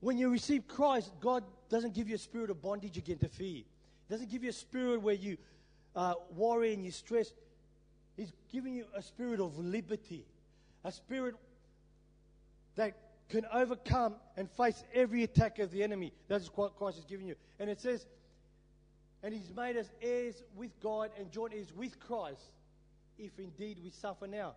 When 0.00 0.18
you 0.18 0.30
receive 0.30 0.66
Christ, 0.66 1.12
God 1.20 1.44
doesn't 1.68 1.94
give 1.94 2.08
you 2.08 2.14
a 2.14 2.18
spirit 2.18 2.50
of 2.50 2.60
bondage 2.60 2.96
again 2.96 3.18
to 3.18 3.28
fear. 3.28 3.62
He 3.62 3.66
doesn't 4.08 4.30
give 4.30 4.42
you 4.42 4.50
a 4.50 4.54
spirit 4.54 5.02
where 5.02 5.14
you 5.14 5.36
uh, 5.94 6.14
worry 6.34 6.72
and 6.72 6.84
you 6.84 6.90
stress. 6.90 7.32
He's 8.16 8.32
giving 8.50 8.74
you 8.74 8.86
a 8.96 9.02
spirit 9.02 9.40
of 9.40 9.58
liberty, 9.58 10.24
a 10.84 10.90
spirit 10.90 11.36
that 12.76 12.96
can 13.30 13.46
overcome 13.52 14.16
and 14.36 14.50
face 14.50 14.82
every 14.92 15.22
attack 15.22 15.58
of 15.58 15.70
the 15.70 15.82
enemy. 15.82 16.12
That's 16.28 16.48
what 16.48 16.76
Christ 16.76 16.96
has 16.96 17.04
given 17.04 17.26
you. 17.26 17.36
And 17.58 17.70
it 17.70 17.80
says, 17.80 18.04
and 19.22 19.32
he's 19.32 19.52
made 19.54 19.76
us 19.76 19.86
heirs 20.02 20.42
with 20.56 20.70
God 20.80 21.10
and 21.18 21.30
joint 21.30 21.52
heirs 21.54 21.72
with 21.74 21.98
Christ, 22.00 22.42
if 23.18 23.30
indeed 23.38 23.78
we 23.82 23.90
suffer 23.90 24.26
now. 24.26 24.54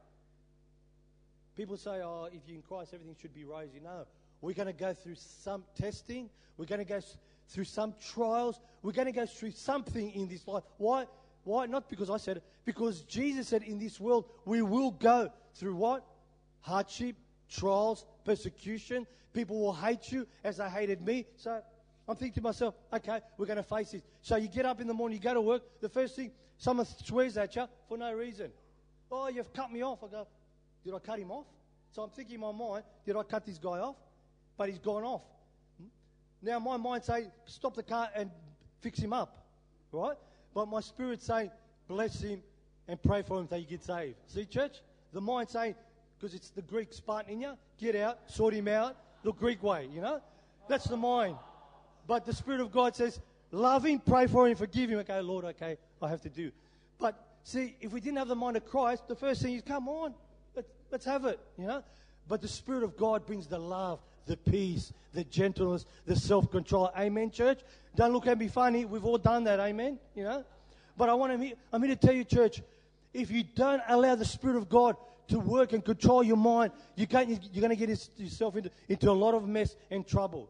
People 1.56 1.78
say, 1.78 2.02
oh, 2.04 2.30
if 2.32 2.42
you're 2.48 2.56
in 2.56 2.64
Christ, 2.64 2.94
everything 2.94 3.16
should 3.22 3.34
be 3.34 3.44
rosy. 3.44 3.80
No. 3.84 4.06
We're 4.42 4.54
going 4.54 4.68
to 4.68 4.74
go 4.74 4.94
through 4.94 5.16
some 5.16 5.64
testing. 5.80 6.30
We're 6.58 6.66
going 6.66 6.80
to 6.80 6.86
go 6.86 7.00
through 7.50 7.66
some 7.66 7.94
trials. 8.12 8.60
We're 8.82 8.92
going 8.92 9.06
to 9.06 9.12
go 9.12 9.26
through 9.26 9.52
something 9.52 10.12
in 10.12 10.28
this 10.28 10.48
life. 10.48 10.64
Why? 10.78 11.06
Why? 11.44 11.68
Not 11.68 11.90
because 11.90 12.10
I 12.10 12.18
said 12.18 12.38
it. 12.38 12.44
Because 12.66 13.02
Jesus 13.02 13.50
said 13.50 13.64
in 13.64 13.78
this 13.78 14.00
world 14.00 14.26
we 14.46 14.62
will 14.62 14.92
go 14.92 15.30
through 15.56 15.76
what? 15.76 16.06
Hardship, 16.62 17.16
trials, 17.50 18.06
persecution. 18.24 19.06
People 19.34 19.60
will 19.60 19.74
hate 19.74 20.12
you 20.12 20.28
as 20.44 20.58
they 20.58 20.70
hated 20.70 21.02
me. 21.06 21.26
So 21.38 21.62
I'm 22.08 22.16
thinking 22.16 22.36
to 22.36 22.42
myself, 22.42 22.76
okay, 22.94 23.22
we're 23.38 23.46
going 23.46 23.58
to 23.58 23.64
face 23.64 23.92
this. 23.92 24.02
So 24.22 24.36
you 24.36 24.48
get 24.48 24.66
up 24.66 24.82
in 24.82 24.88
the 24.88 24.94
morning, 24.94 25.18
you 25.18 25.24
go 25.24 25.34
to 25.34 25.42
work. 25.42 25.64
The 25.82 25.90
first 25.90 26.16
thing, 26.16 26.32
someone 26.58 26.86
swears 27.04 27.38
at 27.38 27.56
you 27.56 27.66
for 27.88 27.98
no 27.98 28.14
reason. 28.14 28.52
Oh, 29.12 29.28
you've 29.28 29.54
cut 29.54 29.72
me 29.72 29.82
off. 29.82 30.04
I 30.04 30.08
go, 30.08 30.28
did 30.84 30.94
I 30.94 31.00
cut 31.00 31.20
him 31.20 31.32
off? 31.32 31.46
So 31.92 32.02
I'm 32.02 32.10
thinking 32.10 32.36
in 32.36 32.42
my 32.42 32.52
mind, 32.52 32.84
did 33.06 33.16
I 33.16 33.24
cut 33.24 33.46
this 33.46 33.58
guy 33.58 33.80
off? 33.80 33.96
But 34.58 34.70
he's 34.70 34.80
gone 34.80 35.04
off. 35.04 35.22
Now 36.42 36.60
my 36.60 36.78
mind 36.78 37.04
say, 37.04 37.28
stop 37.46 37.76
the 37.76 37.84
car 37.84 38.10
and 38.16 38.30
fix 38.82 39.00
him 39.00 39.14
up, 39.14 39.46
right? 39.92 40.18
But 40.54 40.68
my 40.68 40.82
spirit 40.82 41.22
say, 41.22 41.52
bless 41.88 42.22
him 42.22 42.42
and 42.88 43.02
pray 43.02 43.22
for 43.22 43.40
him 43.40 43.48
that 43.50 43.60
he 43.60 43.66
gets 43.66 43.88
saved. 43.88 44.16
See, 44.28 44.46
church? 44.46 44.82
The 45.14 45.22
mind 45.22 45.50
say, 45.50 45.76
because 46.18 46.36
it's 46.36 46.50
the 46.50 46.62
Greek 46.62 46.92
Spartan 46.92 47.32
in 47.32 47.42
you. 47.42 47.54
Get 47.84 47.98
out, 47.98 48.20
sort 48.28 48.54
him 48.54 48.70
out, 48.70 48.96
the 49.24 49.34
Greek 49.34 49.62
way, 49.62 49.90
you 49.94 50.00
know? 50.00 50.22
That's 50.70 50.86
the 50.86 50.96
mind. 50.96 51.36
But 52.08 52.26
the 52.26 52.34
Spirit 52.34 52.62
of 52.62 52.72
God 52.72 52.96
says, 52.96 53.20
love 53.52 53.84
him, 53.84 54.00
pray 54.00 54.26
for 54.28 54.48
him, 54.48 54.56
forgive 54.56 54.90
him. 54.90 55.00
Okay, 55.00 55.20
Lord, 55.20 55.44
okay, 55.44 55.78
I 56.02 56.08
have 56.08 56.22
to 56.22 56.30
do. 56.30 56.50
But 56.98 57.22
see, 57.44 57.76
if 57.82 57.92
we 57.92 58.00
didn't 58.00 58.20
have 58.20 58.30
the 58.30 58.38
mind 58.38 58.56
of 58.56 58.66
Christ, 58.66 59.10
the 59.10 59.16
first 59.16 59.42
thing 59.42 59.56
is, 59.56 59.64
come 59.64 59.90
on, 59.90 60.14
let's, 60.56 60.70
let's 60.92 61.04
have 61.04 61.26
it, 61.26 61.42
you 61.58 61.68
know? 61.68 61.84
But 62.30 62.42
the 62.42 62.48
Spirit 62.48 62.84
of 62.84 62.96
God 62.96 63.26
brings 63.26 63.48
the 63.48 63.60
love, 63.60 64.00
the 64.28 64.38
peace, 64.38 64.94
the 65.14 65.26
gentleness, 65.26 65.86
the 66.06 66.16
self 66.16 66.50
control. 66.50 66.90
Amen, 66.98 67.32
church? 67.32 67.60
Don't 67.98 68.14
look 68.14 68.28
at 68.28 68.38
me 68.38 68.48
funny. 68.48 68.86
We've 68.86 69.04
all 69.04 69.18
done 69.18 69.44
that. 69.44 69.60
Amen? 69.60 70.00
You 70.16 70.24
know? 70.24 70.46
But 70.96 71.10
I 71.10 71.16
want 71.16 71.38
to, 71.38 71.54
I'm 71.74 71.84
here 71.84 71.94
to 71.94 72.00
tell 72.00 72.16
you, 72.16 72.24
church, 72.24 72.62
if 73.14 73.30
you 73.30 73.44
don't 73.44 73.82
allow 73.90 74.16
the 74.16 74.24
Spirit 74.24 74.56
of 74.56 74.70
God 74.70 74.96
to 75.28 75.40
work 75.40 75.74
and 75.74 75.84
control 75.84 76.24
your 76.24 76.38
mind, 76.38 76.72
you 76.96 77.08
can't, 77.08 77.30
you're 77.30 77.62
going 77.62 77.70
to 77.70 77.76
get 77.76 77.90
yourself 78.18 78.56
into, 78.56 78.72
into 78.90 79.10
a 79.10 79.14
lot 79.14 79.34
of 79.34 79.48
mess 79.48 79.76
and 79.92 80.06
trouble. 80.06 80.50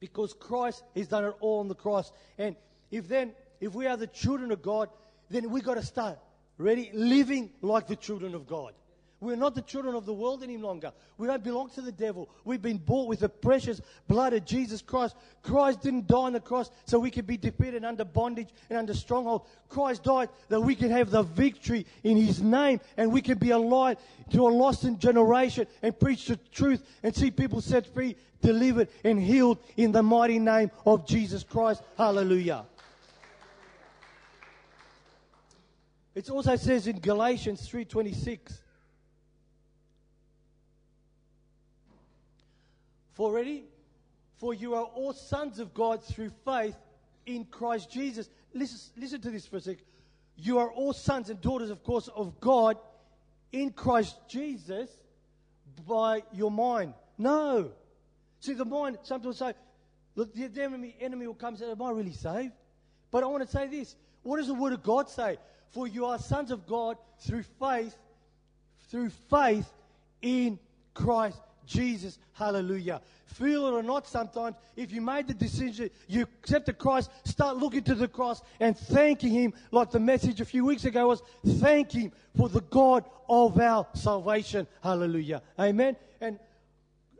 Because 0.00 0.32
Christ 0.32 0.84
has 0.94 1.08
done 1.08 1.24
it 1.24 1.34
all 1.40 1.60
on 1.60 1.68
the 1.68 1.74
cross. 1.74 2.12
And 2.38 2.56
if 2.90 3.08
then, 3.08 3.32
if 3.60 3.74
we 3.74 3.86
are 3.86 3.96
the 3.96 4.06
children 4.06 4.52
of 4.52 4.62
God, 4.62 4.88
then 5.30 5.50
we've 5.50 5.64
got 5.64 5.74
to 5.74 5.82
start 5.82 6.18
ready, 6.56 6.90
living 6.92 7.50
like 7.62 7.86
the 7.86 7.96
children 7.96 8.34
of 8.34 8.46
God. 8.46 8.72
We're 9.20 9.34
not 9.34 9.56
the 9.56 9.62
children 9.62 9.96
of 9.96 10.06
the 10.06 10.12
world 10.12 10.44
any 10.44 10.58
longer. 10.58 10.92
We 11.16 11.26
don't 11.26 11.42
belong 11.42 11.70
to 11.70 11.80
the 11.80 11.90
devil. 11.90 12.28
We've 12.44 12.62
been 12.62 12.76
bought 12.76 13.08
with 13.08 13.20
the 13.20 13.28
precious 13.28 13.80
blood 14.06 14.32
of 14.32 14.44
Jesus 14.44 14.80
Christ. 14.80 15.16
Christ 15.42 15.80
didn't 15.82 16.06
die 16.06 16.16
on 16.16 16.34
the 16.34 16.40
cross 16.40 16.70
so 16.84 17.00
we 17.00 17.10
could 17.10 17.26
be 17.26 17.36
defeated 17.36 17.84
under 17.84 18.04
bondage 18.04 18.50
and 18.70 18.78
under 18.78 18.94
stronghold. 18.94 19.46
Christ 19.68 20.04
died 20.04 20.28
that 20.50 20.60
we 20.60 20.76
could 20.76 20.92
have 20.92 21.10
the 21.10 21.24
victory 21.24 21.84
in 22.04 22.16
his 22.16 22.40
name 22.40 22.80
and 22.96 23.12
we 23.12 23.20
could 23.20 23.40
be 23.40 23.50
a 23.50 23.58
light 23.58 23.98
to 24.30 24.46
a 24.46 24.50
lost 24.50 24.86
generation 24.98 25.66
and 25.82 25.98
preach 25.98 26.26
the 26.26 26.36
truth 26.52 26.84
and 27.02 27.12
see 27.12 27.32
people 27.32 27.60
set 27.60 27.92
free, 27.92 28.14
delivered 28.40 28.88
and 29.02 29.20
healed 29.20 29.58
in 29.76 29.90
the 29.90 30.02
mighty 30.02 30.38
name 30.38 30.70
of 30.86 31.08
Jesus 31.08 31.42
Christ. 31.42 31.82
Hallelujah. 31.96 32.66
It 36.14 36.30
also 36.30 36.54
says 36.54 36.86
in 36.86 37.00
Galatians 37.00 37.68
3:26 37.68 38.60
For 43.18 43.32
ready? 43.32 43.64
For 44.36 44.54
you 44.54 44.74
are 44.74 44.84
all 44.84 45.12
sons 45.12 45.58
of 45.58 45.74
God 45.74 46.04
through 46.04 46.30
faith 46.44 46.76
in 47.26 47.44
Christ 47.46 47.90
Jesus. 47.90 48.30
Listen, 48.54 48.78
listen 48.96 49.20
to 49.22 49.30
this 49.30 49.44
for 49.44 49.56
a 49.56 49.60
sec. 49.60 49.78
You 50.36 50.58
are 50.58 50.70
all 50.70 50.92
sons 50.92 51.28
and 51.28 51.40
daughters, 51.40 51.70
of 51.70 51.82
course, 51.82 52.06
of 52.14 52.38
God 52.38 52.76
in 53.50 53.72
Christ 53.72 54.16
Jesus 54.28 54.88
by 55.84 56.22
your 56.32 56.52
mind. 56.52 56.94
No. 57.18 57.72
See, 58.38 58.54
the 58.54 58.64
mind, 58.64 58.98
sometimes 59.02 59.38
say, 59.38 59.52
look, 60.14 60.32
the 60.32 60.62
enemy, 60.62 60.94
enemy 61.00 61.26
will 61.26 61.34
come 61.34 61.54
and 61.54 61.58
say, 61.58 61.68
Am 61.68 61.82
I 61.82 61.90
really 61.90 62.12
saved? 62.12 62.52
But 63.10 63.24
I 63.24 63.26
want 63.26 63.44
to 63.44 63.50
say 63.50 63.66
this. 63.66 63.96
What 64.22 64.36
does 64.36 64.46
the 64.46 64.54
Word 64.54 64.74
of 64.74 64.84
God 64.84 65.10
say? 65.10 65.38
For 65.70 65.88
you 65.88 66.06
are 66.06 66.20
sons 66.20 66.52
of 66.52 66.68
God 66.68 66.96
through 67.18 67.42
faith 67.58 67.96
through 68.90 69.10
faith 69.28 69.68
in 70.22 70.58
Christ 70.94 71.40
Jesus. 71.68 72.18
Hallelujah. 72.32 73.00
Feel 73.26 73.66
it 73.66 73.72
or 73.72 73.82
not, 73.82 74.08
sometimes, 74.08 74.56
if 74.74 74.90
you 74.90 75.00
made 75.00 75.28
the 75.28 75.34
decision, 75.34 75.90
you 76.08 76.22
accepted 76.22 76.78
Christ, 76.78 77.10
start 77.24 77.58
looking 77.58 77.82
to 77.84 77.94
the 77.94 78.08
cross 78.08 78.42
and 78.58 78.76
thanking 78.76 79.30
Him, 79.30 79.54
like 79.70 79.90
the 79.90 80.00
message 80.00 80.40
a 80.40 80.44
few 80.44 80.64
weeks 80.64 80.84
ago 80.84 81.06
was, 81.08 81.22
thank 81.46 81.92
Him 81.92 82.10
for 82.36 82.48
the 82.48 82.62
God 82.62 83.04
of 83.28 83.60
our 83.60 83.86
salvation. 83.92 84.66
Hallelujah. 84.82 85.42
Amen. 85.58 85.96
And 86.20 86.38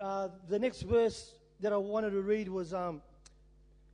uh, 0.01 0.29
the 0.49 0.59
next 0.59 0.83
verse 0.83 1.35
that 1.61 1.73
I 1.73 1.77
wanted 1.77 2.11
to 2.11 2.23
read 2.23 2.49
was, 2.49 2.73
um, 2.73 3.03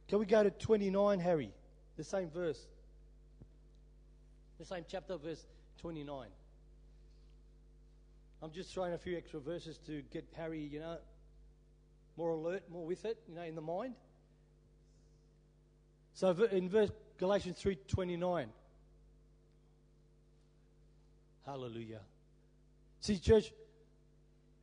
can 0.09 0.21
we 0.21 0.27
go 0.27 0.43
to 0.45 0.51
29, 0.51 1.19
Harry? 1.19 1.51
The 1.97 2.05
same 2.05 2.31
verse. 2.31 2.67
The 4.59 4.64
same 4.64 4.85
chapter, 4.88 5.17
verse 5.17 5.45
29. 5.81 6.29
I'm 8.44 8.50
just 8.50 8.74
throwing 8.74 8.92
a 8.92 8.98
few 8.98 9.16
extra 9.16 9.40
verses 9.40 9.78
to 9.87 10.02
get 10.12 10.26
Harry, 10.37 10.61
you 10.61 10.78
know, 10.78 10.98
more 12.18 12.28
alert, 12.28 12.62
more 12.70 12.85
with 12.85 13.07
it, 13.07 13.16
you 13.26 13.35
know, 13.35 13.40
in 13.40 13.54
the 13.54 13.62
mind. 13.62 13.94
So 16.12 16.28
in 16.52 16.68
verse 16.68 16.90
Galatians 17.16 17.59
3:29. 17.62 18.48
Hallelujah. 21.46 22.00
See, 23.00 23.18
church, 23.18 23.50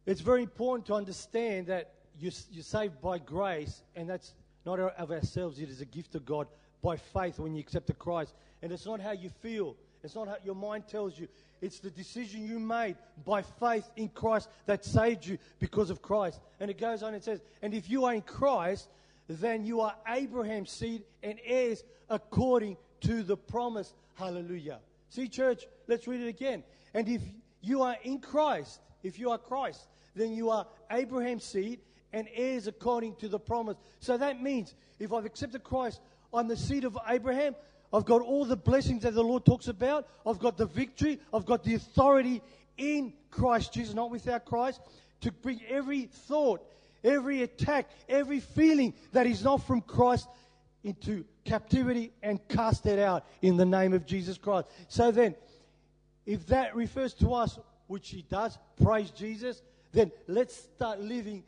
it's 0.06 0.22
very 0.22 0.44
important 0.44 0.86
to 0.86 0.94
understand 0.94 1.66
that 1.66 1.92
you're, 2.20 2.34
you're 2.52 2.64
saved 2.64 3.02
by 3.02 3.18
grace, 3.18 3.82
and 3.96 4.08
that's 4.08 4.36
not 4.64 4.80
of 4.80 5.12
ourselves. 5.12 5.58
It 5.58 5.70
is 5.70 5.82
a 5.82 5.86
gift 5.86 6.14
of 6.14 6.24
God 6.24 6.48
by 6.84 6.98
faith 6.98 7.40
when 7.40 7.56
you 7.56 7.62
accept 7.62 7.88
the 7.88 7.94
Christ. 7.94 8.36
And 8.62 8.72
it's 8.72 8.86
not 8.86 9.02
how 9.02 9.12
you 9.12 9.30
feel. 9.42 9.76
It's 10.04 10.16
not 10.16 10.28
how 10.28 10.38
your 10.44 10.56
mind 10.56 10.88
tells 10.88 11.18
you. 11.18 11.28
It's 11.62 11.80
the 11.80 11.92
decision 11.92 12.46
you 12.46 12.60
made 12.60 12.96
by 13.26 13.44
faith 13.44 13.90
in 13.96 14.10
Christ 14.10 14.50
that 14.66 14.84
saved 14.84 15.26
you 15.26 15.38
because 15.60 15.90
of 15.90 16.02
Christ. 16.02 16.40
And 16.60 16.72
it 16.72 16.80
goes 16.80 17.04
on 17.04 17.14
and 17.14 17.24
says, 17.24 17.42
And 17.62 17.74
if 17.74 17.90
you 17.90 18.06
are 18.06 18.14
in 18.14 18.22
Christ, 18.22 18.90
then 19.28 19.64
you 19.64 19.82
are 19.82 19.96
Abraham's 20.08 20.72
seed 20.72 21.04
and 21.22 21.40
heirs 21.44 21.84
according 22.10 22.78
to 23.02 23.24
the 23.24 23.38
promise. 23.38 23.94
Hallelujah. 24.16 24.80
See, 25.10 25.28
church, 25.28 25.66
let's 25.88 26.08
read 26.08 26.22
it 26.22 26.28
again. 26.28 26.64
And 26.94 27.08
if 27.08 27.22
you 27.62 27.84
are 27.84 27.96
in 28.04 28.20
Christ, 28.20 28.82
if 29.04 29.20
you 29.20 29.30
are 29.30 29.38
Christ, 29.38 29.88
then 30.16 30.34
you 30.34 30.50
are 30.50 30.66
Abraham's 30.90 31.44
seed 31.44 31.80
and 32.14 32.28
heirs 32.34 32.68
according 32.68 33.16
to 33.18 33.30
the 33.30 33.40
promise. 33.40 33.78
So 34.00 34.18
that 34.18 34.42
means 34.42 34.74
if 35.00 35.14
I've 35.14 35.26
accepted 35.26 35.64
Christ, 35.64 36.02
I'm 36.34 36.48
the 36.48 36.58
seed 36.58 36.86
of 36.86 36.98
Abraham. 37.08 37.56
I've 37.94 38.06
got 38.06 38.22
all 38.22 38.46
the 38.46 38.56
blessings 38.56 39.04
that 39.04 39.14
the 39.14 39.24
Lord 39.24 39.46
talks 39.46 39.68
about. 39.68 40.08
I've 40.26 40.40
got 40.40 40.58
the 40.58 40.66
victory. 40.66 41.20
I've 41.34 41.46
got 41.46 41.64
the 41.64 41.76
authority 41.76 42.42
in 42.78 43.14
Christ 43.30 43.74
Jesus, 43.74 43.94
not 43.94 44.12
without 44.12 44.46
Christ, 44.46 44.82
to 45.22 45.32
bring 45.32 45.62
every 45.68 46.06
thought, 46.06 46.66
every 47.04 47.44
attack, 47.44 47.90
every 48.08 48.40
feeling 48.40 48.94
that 49.12 49.28
is 49.28 49.44
not 49.44 49.64
from 49.64 49.82
Christ 49.82 50.28
into 50.84 51.26
captivity 51.46 52.12
and 52.24 52.46
cast 52.48 52.86
it 52.86 52.98
out 52.98 53.26
in 53.42 53.58
the 53.58 53.66
name 53.66 53.94
of 53.94 54.06
Jesus 54.06 54.38
Christ. 54.38 54.68
So 54.88 55.12
then, 55.12 55.36
if 56.26 56.48
that 56.48 56.76
refers 56.76 57.14
to 57.16 57.34
us, 57.34 57.60
which 57.88 58.10
he 58.10 58.24
does, 58.30 58.58
praise 58.82 59.12
Jesus, 59.12 59.62
then 59.92 60.12
let's 60.28 60.56
start 60.56 61.02
living 61.02 61.44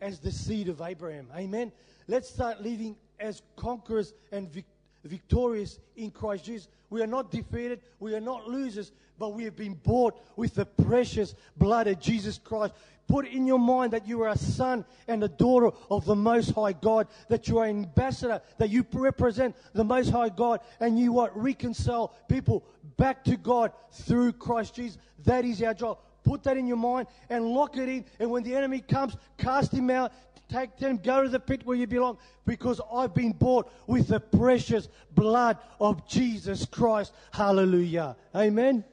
as 0.00 0.18
the 0.18 0.32
seed 0.32 0.68
of 0.68 0.82
Abraham. 0.82 1.28
Amen. 1.36 1.70
Let's 2.08 2.28
start 2.28 2.60
living 2.60 2.96
as 3.20 3.42
conquerors 3.56 4.12
and 4.32 4.48
victorious 4.48 4.73
victorious 5.04 5.78
in 5.96 6.10
Christ 6.10 6.44
Jesus. 6.44 6.68
We 6.90 7.02
are 7.02 7.06
not 7.06 7.30
defeated, 7.30 7.80
we 8.00 8.14
are 8.14 8.20
not 8.20 8.48
losers, 8.48 8.92
but 9.18 9.34
we 9.34 9.44
have 9.44 9.56
been 9.56 9.74
bought 9.74 10.18
with 10.36 10.54
the 10.54 10.66
precious 10.66 11.34
blood 11.56 11.86
of 11.86 12.00
Jesus 12.00 12.38
Christ. 12.38 12.74
Put 13.06 13.26
in 13.26 13.46
your 13.46 13.58
mind 13.58 13.92
that 13.92 14.08
you 14.08 14.22
are 14.22 14.30
a 14.30 14.38
son 14.38 14.84
and 15.08 15.22
a 15.22 15.28
daughter 15.28 15.70
of 15.90 16.06
the 16.06 16.16
Most 16.16 16.52
High 16.52 16.72
God, 16.72 17.06
that 17.28 17.48
you 17.48 17.58
are 17.58 17.66
an 17.66 17.84
ambassador, 17.84 18.40
that 18.58 18.70
you 18.70 18.86
represent 18.92 19.54
the 19.74 19.84
Most 19.84 20.10
High 20.10 20.30
God, 20.30 20.60
and 20.80 20.98
you 20.98 21.12
what 21.12 21.36
reconcile 21.36 22.14
people 22.28 22.64
back 22.96 23.22
to 23.24 23.36
God 23.36 23.72
through 23.92 24.32
Christ 24.32 24.74
Jesus. 24.76 24.98
That 25.24 25.44
is 25.44 25.62
our 25.62 25.74
job. 25.74 25.98
Put 26.24 26.42
that 26.44 26.56
in 26.56 26.66
your 26.66 26.78
mind 26.78 27.06
and 27.28 27.44
lock 27.44 27.76
it 27.76 27.88
in. 27.88 28.06
And 28.18 28.30
when 28.30 28.42
the 28.42 28.56
enemy 28.56 28.80
comes, 28.80 29.14
cast 29.36 29.72
him 29.72 29.90
out, 29.90 30.12
take 30.48 30.76
them, 30.78 30.98
go 30.98 31.22
to 31.22 31.28
the 31.28 31.40
pit 31.40 31.62
where 31.64 31.76
you 31.76 31.86
belong, 31.86 32.18
because 32.46 32.80
I've 32.92 33.14
been 33.14 33.32
bought 33.32 33.72
with 33.86 34.08
the 34.08 34.20
precious 34.20 34.88
blood 35.12 35.58
of 35.80 36.06
Jesus 36.08 36.66
Christ. 36.66 37.12
Hallelujah. 37.32 38.16
Amen. 38.34 38.84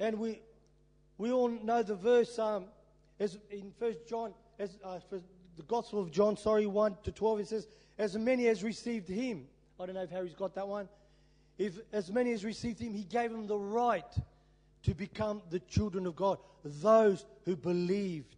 And 0.00 0.18
we, 0.18 0.40
we 1.18 1.32
all 1.32 1.48
know 1.48 1.82
the 1.82 1.94
verse 1.94 2.38
um, 2.38 2.66
as 3.20 3.38
in 3.50 3.72
First 3.78 4.06
John, 4.08 4.34
as 4.58 4.76
uh, 4.84 4.98
the 5.10 5.62
Gospel 5.62 6.00
of 6.00 6.10
John, 6.10 6.36
sorry, 6.36 6.66
one 6.66 6.96
to 7.04 7.12
twelve. 7.12 7.40
It 7.40 7.48
says, 7.48 7.68
"As 7.96 8.16
many 8.16 8.48
as 8.48 8.62
received 8.62 9.08
Him." 9.08 9.46
I 9.78 9.86
don't 9.86 9.94
know 9.94 10.02
if 10.02 10.10
Harry's 10.10 10.34
got 10.34 10.54
that 10.56 10.66
one. 10.66 10.88
If 11.58 11.78
as 11.92 12.10
many 12.10 12.32
as 12.32 12.44
received 12.44 12.80
Him, 12.80 12.92
He 12.92 13.04
gave 13.04 13.30
them 13.30 13.46
the 13.46 13.56
right 13.56 14.04
to 14.84 14.94
become 14.94 15.42
the 15.50 15.60
children 15.60 16.06
of 16.06 16.16
God. 16.16 16.38
Those 16.64 17.24
who 17.44 17.56
believed 17.56 18.36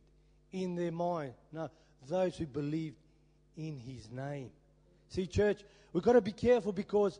in 0.52 0.74
their 0.74 0.92
mind. 0.92 1.34
No, 1.52 1.70
those 2.08 2.36
who 2.36 2.46
believed 2.46 2.96
in 3.56 3.78
his 3.78 4.10
name. 4.10 4.50
See, 5.08 5.26
church, 5.26 5.64
we've 5.92 6.02
got 6.02 6.14
to 6.14 6.20
be 6.20 6.32
careful 6.32 6.72
because 6.72 7.18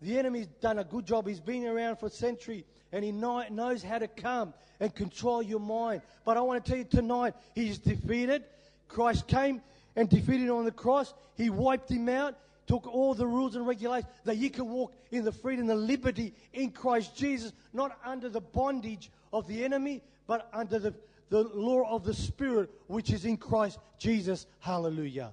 the 0.00 0.18
enemy's 0.18 0.46
done 0.60 0.78
a 0.78 0.84
good 0.84 1.06
job. 1.06 1.26
He's 1.26 1.40
been 1.40 1.66
around 1.66 1.96
for 1.96 2.06
a 2.06 2.10
century 2.10 2.64
and 2.92 3.04
he 3.04 3.12
knows 3.12 3.82
how 3.82 3.98
to 3.98 4.08
come 4.08 4.54
and 4.80 4.94
control 4.94 5.42
your 5.42 5.60
mind. 5.60 6.02
But 6.24 6.36
I 6.36 6.40
want 6.40 6.64
to 6.64 6.70
tell 6.70 6.78
you 6.78 6.84
tonight, 6.84 7.34
he's 7.54 7.78
defeated. 7.78 8.44
Christ 8.88 9.26
came 9.26 9.62
and 9.96 10.08
defeated 10.08 10.50
on 10.50 10.64
the 10.64 10.72
cross. 10.72 11.14
He 11.36 11.50
wiped 11.50 11.90
him 11.90 12.08
out 12.08 12.36
took 12.66 12.86
all 12.86 13.14
the 13.14 13.26
rules 13.26 13.54
and 13.54 13.66
regulations 13.66 14.10
that 14.24 14.36
you 14.36 14.50
can 14.50 14.68
walk 14.68 14.92
in 15.10 15.24
the 15.24 15.32
freedom, 15.32 15.66
the 15.66 15.74
liberty 15.74 16.34
in 16.52 16.70
Christ 16.70 17.16
Jesus, 17.16 17.52
not 17.72 17.98
under 18.04 18.28
the 18.28 18.40
bondage 18.40 19.10
of 19.32 19.46
the 19.46 19.64
enemy, 19.64 20.02
but 20.26 20.48
under 20.52 20.78
the, 20.78 20.94
the 21.28 21.42
law 21.42 21.88
of 21.94 22.04
the 22.04 22.14
Spirit, 22.14 22.70
which 22.86 23.10
is 23.10 23.24
in 23.24 23.36
Christ 23.36 23.78
Jesus. 23.98 24.46
Hallelujah. 24.60 25.32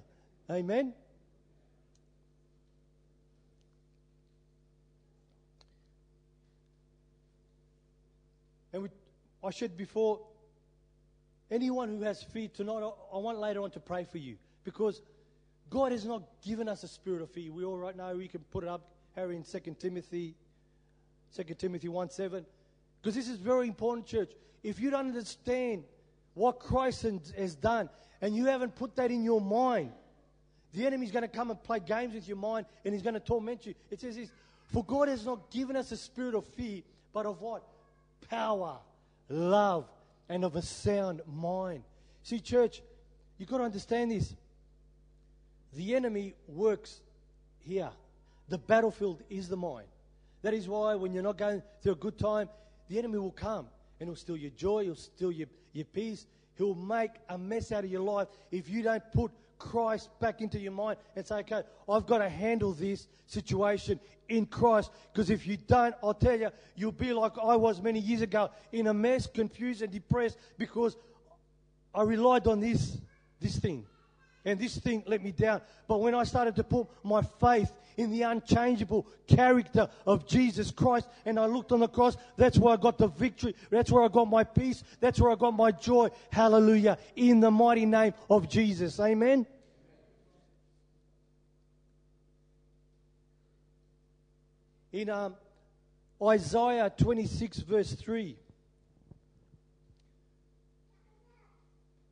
Amen. 0.50 0.92
And 8.72 8.82
we, 8.82 8.88
I 9.42 9.50
said 9.50 9.76
before, 9.76 10.20
anyone 11.50 11.88
who 11.88 12.02
has 12.02 12.22
fear 12.22 12.48
tonight, 12.48 12.82
I 13.12 13.18
want 13.18 13.38
later 13.38 13.62
on 13.62 13.70
to 13.70 13.80
pray 13.80 14.04
for 14.04 14.18
you 14.18 14.36
because 14.64 15.00
God 15.70 15.92
has 15.92 16.04
not 16.04 16.22
given 16.44 16.68
us 16.68 16.82
a 16.82 16.88
spirit 16.88 17.22
of 17.22 17.30
fear. 17.30 17.52
We 17.52 17.64
all 17.64 17.76
right 17.76 17.96
now, 17.96 18.12
we 18.14 18.28
can 18.28 18.40
put 18.50 18.64
it 18.64 18.68
up, 18.68 18.90
Harry, 19.16 19.36
in 19.36 19.42
2 19.42 19.76
Timothy, 19.78 20.34
2 21.34 21.42
Timothy 21.54 21.88
1 21.88 22.10
7. 22.10 22.44
Because 23.00 23.14
this 23.14 23.28
is 23.28 23.38
very 23.38 23.66
important, 23.66 24.06
church. 24.06 24.32
If 24.62 24.80
you 24.80 24.90
don't 24.90 25.06
understand 25.06 25.84
what 26.34 26.58
Christ 26.58 27.02
has 27.36 27.54
done 27.54 27.88
and 28.20 28.34
you 28.34 28.46
haven't 28.46 28.74
put 28.76 28.96
that 28.96 29.10
in 29.10 29.22
your 29.22 29.40
mind, 29.40 29.92
the 30.72 30.86
enemy's 30.86 31.12
going 31.12 31.22
to 31.22 31.28
come 31.28 31.50
and 31.50 31.62
play 31.62 31.80
games 31.80 32.14
with 32.14 32.26
your 32.26 32.36
mind 32.36 32.66
and 32.84 32.92
he's 32.92 33.02
going 33.02 33.14
to 33.14 33.20
torment 33.20 33.66
you. 33.66 33.74
It 33.90 34.00
says 34.00 34.16
this 34.16 34.30
For 34.72 34.84
God 34.84 35.08
has 35.08 35.24
not 35.24 35.50
given 35.50 35.76
us 35.76 35.92
a 35.92 35.96
spirit 35.96 36.34
of 36.34 36.46
fear, 36.46 36.82
but 37.12 37.26
of 37.26 37.40
what? 37.40 37.62
Power, 38.28 38.78
love, 39.28 39.86
and 40.28 40.44
of 40.44 40.56
a 40.56 40.62
sound 40.62 41.20
mind. 41.26 41.84
See, 42.22 42.40
church, 42.40 42.82
you've 43.38 43.48
got 43.48 43.58
to 43.58 43.64
understand 43.64 44.10
this. 44.10 44.34
The 45.76 45.94
enemy 45.94 46.34
works 46.46 47.00
here. 47.58 47.90
The 48.48 48.58
battlefield 48.58 49.22
is 49.28 49.48
the 49.48 49.56
mind. 49.56 49.88
That 50.42 50.54
is 50.54 50.68
why 50.68 50.94
when 50.94 51.12
you're 51.12 51.22
not 51.22 51.38
going 51.38 51.62
through 51.82 51.92
a 51.92 51.96
good 51.96 52.18
time, 52.18 52.48
the 52.88 52.98
enemy 52.98 53.18
will 53.18 53.30
come 53.30 53.66
and 53.98 54.08
he'll 54.08 54.16
steal 54.16 54.36
your 54.36 54.50
joy, 54.50 54.84
he'll 54.84 54.94
steal 54.94 55.32
your, 55.32 55.48
your 55.72 55.86
peace, 55.86 56.26
he'll 56.56 56.74
make 56.74 57.12
a 57.28 57.38
mess 57.38 57.72
out 57.72 57.84
of 57.84 57.90
your 57.90 58.02
life 58.02 58.28
if 58.50 58.68
you 58.68 58.82
don't 58.82 59.02
put 59.12 59.30
Christ 59.58 60.10
back 60.20 60.42
into 60.42 60.58
your 60.58 60.72
mind 60.72 60.98
and 61.16 61.26
say, 61.26 61.36
okay, 61.36 61.62
I've 61.88 62.06
got 62.06 62.18
to 62.18 62.28
handle 62.28 62.72
this 62.72 63.08
situation 63.26 63.98
in 64.28 64.46
Christ. 64.46 64.90
Because 65.12 65.30
if 65.30 65.46
you 65.46 65.56
don't, 65.56 65.94
I'll 66.02 66.12
tell 66.12 66.38
you, 66.38 66.50
you'll 66.76 66.92
be 66.92 67.12
like 67.12 67.32
I 67.42 67.56
was 67.56 67.80
many 67.80 68.00
years 68.00 68.20
ago 68.20 68.50
in 68.72 68.88
a 68.88 68.94
mess, 68.94 69.26
confused 69.26 69.80
and 69.80 69.90
depressed 69.90 70.36
because 70.58 70.96
I 71.94 72.02
relied 72.02 72.46
on 72.46 72.60
this, 72.60 72.98
this 73.40 73.58
thing 73.58 73.86
and 74.44 74.58
this 74.60 74.76
thing 74.76 75.02
let 75.06 75.22
me 75.22 75.32
down. 75.32 75.62
But 75.88 76.00
when 76.00 76.14
I 76.14 76.24
started 76.24 76.54
to 76.56 76.64
put 76.64 76.86
my 77.02 77.22
faith 77.22 77.72
in 77.96 78.10
the 78.10 78.22
unchangeable 78.22 79.06
character 79.26 79.88
of 80.06 80.26
Jesus 80.26 80.70
Christ 80.70 81.08
and 81.24 81.38
I 81.38 81.46
looked 81.46 81.72
on 81.72 81.80
the 81.80 81.88
cross, 81.88 82.16
that's 82.36 82.58
where 82.58 82.74
I 82.74 82.76
got 82.76 82.98
the 82.98 83.08
victory. 83.08 83.54
That's 83.70 83.90
where 83.90 84.04
I 84.04 84.08
got 84.08 84.26
my 84.26 84.44
peace. 84.44 84.84
That's 85.00 85.18
where 85.18 85.30
I 85.30 85.36
got 85.36 85.52
my 85.52 85.70
joy. 85.70 86.10
Hallelujah. 86.30 86.98
In 87.16 87.40
the 87.40 87.50
mighty 87.50 87.86
name 87.86 88.12
of 88.28 88.48
Jesus. 88.48 89.00
Amen. 89.00 89.46
In 94.92 95.10
um, 95.10 95.34
Isaiah 96.22 96.92
26, 96.96 97.58
verse 97.60 97.92
3. 97.94 98.36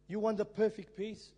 You 0.09 0.19
want 0.19 0.39
the 0.39 0.45
perfect 0.45 0.97
peace? 0.97 1.31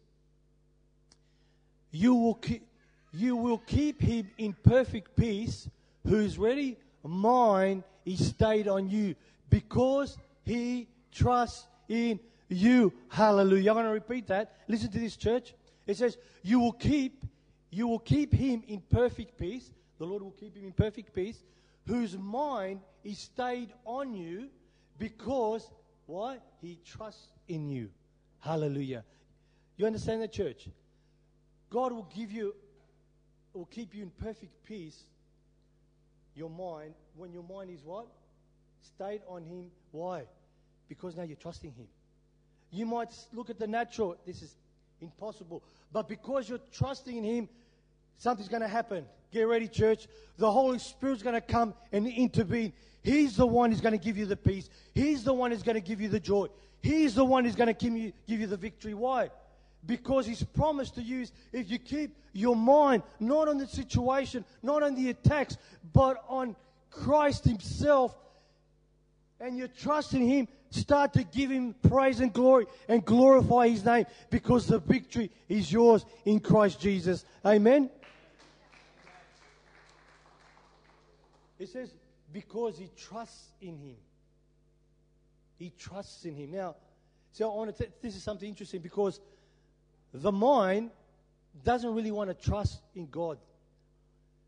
You 1.94 2.16
will, 2.16 2.34
keep, 2.34 2.66
you 3.12 3.36
will 3.36 3.58
keep 3.58 4.02
him 4.02 4.28
in 4.36 4.52
perfect 4.64 5.14
peace 5.14 5.68
whose 6.04 6.36
ready 6.38 6.76
mind 7.04 7.84
is 8.04 8.26
stayed 8.26 8.66
on 8.66 8.90
you 8.90 9.14
because 9.48 10.18
he 10.42 10.88
trusts 11.12 11.68
in 11.88 12.18
you. 12.48 12.92
Hallelujah. 13.08 13.70
I'm 13.70 13.76
going 13.76 13.86
to 13.86 13.92
repeat 13.92 14.26
that. 14.26 14.56
Listen 14.66 14.90
to 14.90 14.98
this, 14.98 15.16
church. 15.16 15.54
It 15.86 15.96
says, 15.96 16.18
You 16.42 16.58
will 16.58 16.72
keep, 16.72 17.24
you 17.70 17.86
will 17.86 18.00
keep 18.00 18.34
him 18.34 18.64
in 18.66 18.82
perfect 18.90 19.38
peace. 19.38 19.70
The 19.98 20.04
Lord 20.04 20.24
will 20.24 20.32
keep 20.32 20.56
him 20.56 20.64
in 20.64 20.72
perfect 20.72 21.14
peace, 21.14 21.44
whose 21.86 22.18
mind 22.18 22.80
is 23.04 23.18
stayed 23.18 23.72
on 23.84 24.16
you 24.16 24.48
because 24.98 25.70
why? 26.06 26.38
He 26.60 26.80
trusts 26.84 27.28
in 27.46 27.68
you. 27.68 27.88
Hallelujah. 28.40 29.04
You 29.76 29.86
understand 29.86 30.22
the 30.22 30.28
church? 30.28 30.68
God 31.74 31.92
will 31.92 32.08
give 32.14 32.30
you, 32.30 32.54
will 33.52 33.64
keep 33.64 33.96
you 33.96 34.04
in 34.04 34.10
perfect 34.10 34.52
peace, 34.64 34.96
your 36.36 36.48
mind, 36.48 36.94
when 37.16 37.32
your 37.32 37.42
mind 37.42 37.68
is 37.68 37.82
what? 37.82 38.06
Stayed 38.80 39.22
on 39.26 39.42
Him. 39.42 39.72
Why? 39.90 40.22
Because 40.88 41.16
now 41.16 41.24
you're 41.24 41.36
trusting 41.36 41.72
Him. 41.72 41.88
You 42.70 42.86
might 42.86 43.12
look 43.32 43.50
at 43.50 43.58
the 43.58 43.66
natural, 43.66 44.16
this 44.24 44.40
is 44.40 44.54
impossible. 45.00 45.64
But 45.92 46.08
because 46.08 46.48
you're 46.48 46.60
trusting 46.72 47.16
in 47.16 47.24
Him, 47.24 47.48
something's 48.18 48.48
going 48.48 48.62
to 48.62 48.68
happen. 48.68 49.04
Get 49.32 49.42
ready, 49.42 49.66
church. 49.66 50.06
The 50.36 50.52
Holy 50.52 50.78
Spirit's 50.78 51.24
going 51.24 51.34
to 51.34 51.40
come 51.40 51.74
and 51.90 52.06
intervene. 52.06 52.72
He's 53.02 53.36
the 53.36 53.48
one 53.48 53.72
who's 53.72 53.80
going 53.80 53.98
to 53.98 54.04
give 54.04 54.16
you 54.16 54.26
the 54.26 54.36
peace. 54.36 54.70
He's 54.94 55.24
the 55.24 55.34
one 55.34 55.50
who's 55.50 55.64
going 55.64 55.74
to 55.74 55.80
give 55.80 56.00
you 56.00 56.08
the 56.08 56.20
joy. 56.20 56.46
He's 56.82 57.16
the 57.16 57.24
one 57.24 57.44
who's 57.44 57.56
going 57.56 57.66
to 57.66 57.74
give 57.74 57.96
you, 57.96 58.12
give 58.28 58.38
you 58.38 58.46
the 58.46 58.56
victory. 58.56 58.94
Why? 58.94 59.30
Because 59.86 60.26
He's 60.26 60.42
promised 60.42 60.94
to 60.94 61.02
use, 61.02 61.32
if 61.52 61.70
you 61.70 61.78
keep 61.78 62.16
your 62.32 62.56
mind 62.56 63.02
not 63.20 63.48
on 63.48 63.58
the 63.58 63.66
situation, 63.66 64.44
not 64.62 64.82
on 64.82 64.94
the 64.94 65.10
attacks, 65.10 65.56
but 65.92 66.22
on 66.28 66.56
Christ 66.90 67.44
Himself, 67.44 68.16
and 69.40 69.58
you 69.58 69.68
trust 69.68 70.14
in 70.14 70.22
Him, 70.26 70.48
start 70.70 71.12
to 71.14 71.22
give 71.22 71.50
Him 71.50 71.74
praise 71.88 72.20
and 72.20 72.32
glory 72.32 72.66
and 72.88 73.04
glorify 73.04 73.68
His 73.68 73.84
name 73.84 74.06
because 74.30 74.66
the 74.66 74.78
victory 74.78 75.30
is 75.48 75.70
yours 75.70 76.04
in 76.24 76.40
Christ 76.40 76.80
Jesus. 76.80 77.24
Amen. 77.44 77.90
It 81.58 81.68
says, 81.68 81.94
because 82.34 82.76
he 82.76 82.90
trusts 82.96 83.52
in 83.62 83.78
Him. 83.78 83.96
He 85.56 85.72
trusts 85.78 86.24
in 86.24 86.34
Him. 86.34 86.50
Now, 86.50 86.74
so 87.32 87.50
I 87.50 87.54
want 87.54 87.76
to. 87.76 87.84
T- 87.84 87.90
this 88.02 88.16
is 88.16 88.22
something 88.22 88.48
interesting 88.48 88.80
because 88.80 89.20
the 90.14 90.30
mind 90.30 90.90
doesn't 91.64 91.92
really 91.92 92.12
want 92.12 92.30
to 92.30 92.34
trust 92.34 92.80
in 92.94 93.08
God 93.08 93.38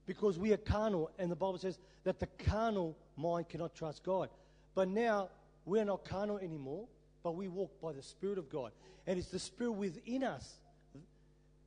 because 0.07 0.39
we 0.39 0.53
are 0.53 0.57
carnal, 0.57 1.11
and 1.19 1.31
the 1.31 1.37
Bible 1.37 1.59
says 1.59 1.79
that 2.05 2.21
the 2.21 2.27
carnal 2.27 2.97
mind 3.17 3.49
cannot 3.49 3.75
trust 3.75 4.05
God. 4.05 4.31
But 4.77 4.89
now 4.89 5.29
we're 5.65 5.85
not 5.85 6.05
carnal 6.05 6.39
anymore, 6.39 6.87
but 7.25 7.35
we 7.35 7.49
walk 7.49 7.73
by 7.83 7.93
the 7.93 8.03
Spirit 8.03 8.39
of 8.39 8.49
God, 8.49 8.71
and 9.07 9.19
it's 9.19 9.29
the 9.29 9.41
Spirit 9.41 9.73
within 9.73 10.23
us 10.23 10.55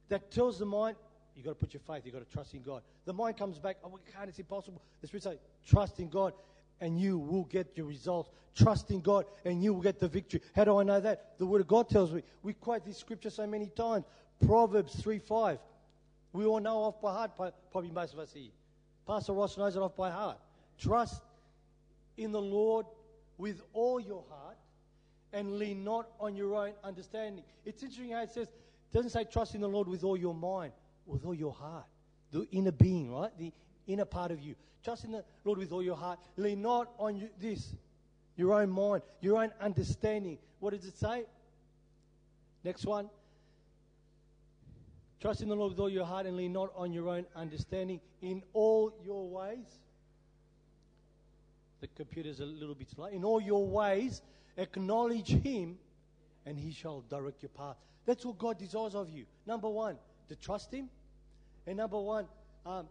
that 0.07 0.31
tells 0.31 0.57
the 0.57 0.65
mind, 0.65 0.95
you've 1.35 1.45
got 1.45 1.51
to 1.51 1.55
put 1.55 1.73
your 1.73 1.81
faith. 1.81 2.05
you've 2.05 2.13
got 2.13 2.25
to 2.25 2.33
trust 2.33 2.53
in 2.53 2.62
God." 2.62 2.81
The 3.05 3.13
mind 3.13 3.38
comes 3.38 3.59
back, 3.59 3.77
"Oh, 3.83 3.89
we 3.89 3.99
can't. 4.13 4.29
It's 4.29 4.39
impossible." 4.39 4.81
The 5.01 5.07
Spirit 5.07 5.23
says, 5.23 5.39
"Trust 5.65 5.99
in 5.99 6.09
God." 6.09 6.33
And 6.81 6.99
you 6.99 7.17
will 7.17 7.45
get 7.45 7.75
your 7.75 7.85
results. 7.85 8.29
Trust 8.55 8.91
in 8.91 9.01
God 9.01 9.25
and 9.45 9.63
you 9.63 9.73
will 9.73 9.81
get 9.81 9.99
the 9.99 10.07
victory. 10.07 10.41
How 10.55 10.63
do 10.63 10.77
I 10.77 10.83
know 10.83 10.99
that? 10.99 11.37
The 11.37 11.45
Word 11.45 11.61
of 11.61 11.67
God 11.67 11.89
tells 11.89 12.11
me. 12.11 12.23
We 12.43 12.53
quote 12.53 12.85
this 12.85 12.97
scripture 12.97 13.29
so 13.29 13.47
many 13.47 13.67
times. 13.67 14.05
Proverbs 14.45 14.95
3 15.01 15.19
5. 15.19 15.59
We 16.33 16.45
all 16.45 16.59
know 16.59 16.83
off 16.83 17.01
by 17.01 17.11
heart, 17.11 17.31
probably 17.71 17.91
most 17.91 18.13
of 18.13 18.19
us 18.19 18.33
here. 18.33 18.51
Pastor 19.07 19.33
Ross 19.33 19.57
knows 19.57 19.75
it 19.75 19.81
off 19.81 19.95
by 19.95 20.11
heart. 20.11 20.37
Trust 20.77 21.21
in 22.17 22.31
the 22.31 22.41
Lord 22.41 22.85
with 23.37 23.61
all 23.73 23.99
your 23.99 24.23
heart 24.29 24.57
and 25.33 25.57
lean 25.57 25.83
not 25.83 26.09
on 26.19 26.35
your 26.35 26.55
own 26.55 26.73
understanding. 26.83 27.43
It's 27.65 27.81
interesting 27.81 28.11
how 28.11 28.23
it 28.23 28.31
says, 28.31 28.47
it 28.47 28.93
doesn't 28.93 29.11
say 29.11 29.23
trust 29.23 29.55
in 29.55 29.61
the 29.61 29.69
Lord 29.69 29.87
with 29.87 30.03
all 30.03 30.17
your 30.17 30.33
mind, 30.33 30.73
with 31.05 31.25
all 31.25 31.33
your 31.33 31.53
heart. 31.53 31.85
The 32.31 32.47
inner 32.51 32.71
being, 32.71 33.11
right? 33.11 33.35
The 33.37 33.51
inner 33.87 34.05
part 34.05 34.31
of 34.31 34.41
you. 34.41 34.55
Trust 34.83 35.05
in 35.05 35.11
the 35.11 35.23
Lord 35.43 35.59
with 35.59 35.71
all 35.71 35.83
your 35.83 35.95
heart. 35.95 36.19
Lean 36.37 36.61
not 36.61 36.91
on 36.97 37.17
you, 37.17 37.29
this, 37.39 37.73
your 38.35 38.53
own 38.53 38.69
mind, 38.69 39.03
your 39.21 39.41
own 39.41 39.51
understanding. 39.59 40.37
What 40.59 40.73
does 40.73 40.85
it 40.85 40.97
say? 40.97 41.25
Next 42.63 42.85
one. 42.85 43.09
Trust 45.19 45.41
in 45.41 45.49
the 45.49 45.55
Lord 45.55 45.71
with 45.71 45.79
all 45.79 45.89
your 45.89 46.05
heart 46.05 46.25
and 46.25 46.37
lean 46.37 46.53
not 46.53 46.71
on 46.75 46.93
your 46.93 47.09
own 47.09 47.25
understanding 47.35 47.99
in 48.21 48.41
all 48.53 48.93
your 49.03 49.27
ways. 49.29 49.65
The 51.81 51.87
computer's 51.87 52.39
a 52.39 52.45
little 52.45 52.75
bit 52.75 52.89
slow. 52.89 53.05
In 53.05 53.25
all 53.25 53.41
your 53.41 53.65
ways, 53.65 54.21
acknowledge 54.57 55.29
Him 55.29 55.77
and 56.45 56.57
He 56.57 56.71
shall 56.71 57.01
direct 57.09 57.43
your 57.43 57.49
path. 57.49 57.75
That's 58.05 58.25
what 58.25 58.37
God 58.37 58.57
desires 58.57 58.95
of 58.95 59.09
you. 59.09 59.25
Number 59.45 59.69
one, 59.69 59.97
to 60.29 60.35
trust 60.35 60.73
Him. 60.73 60.89
And 61.67 61.77
number 61.77 61.99
one, 61.99 62.25
um, 62.65 62.87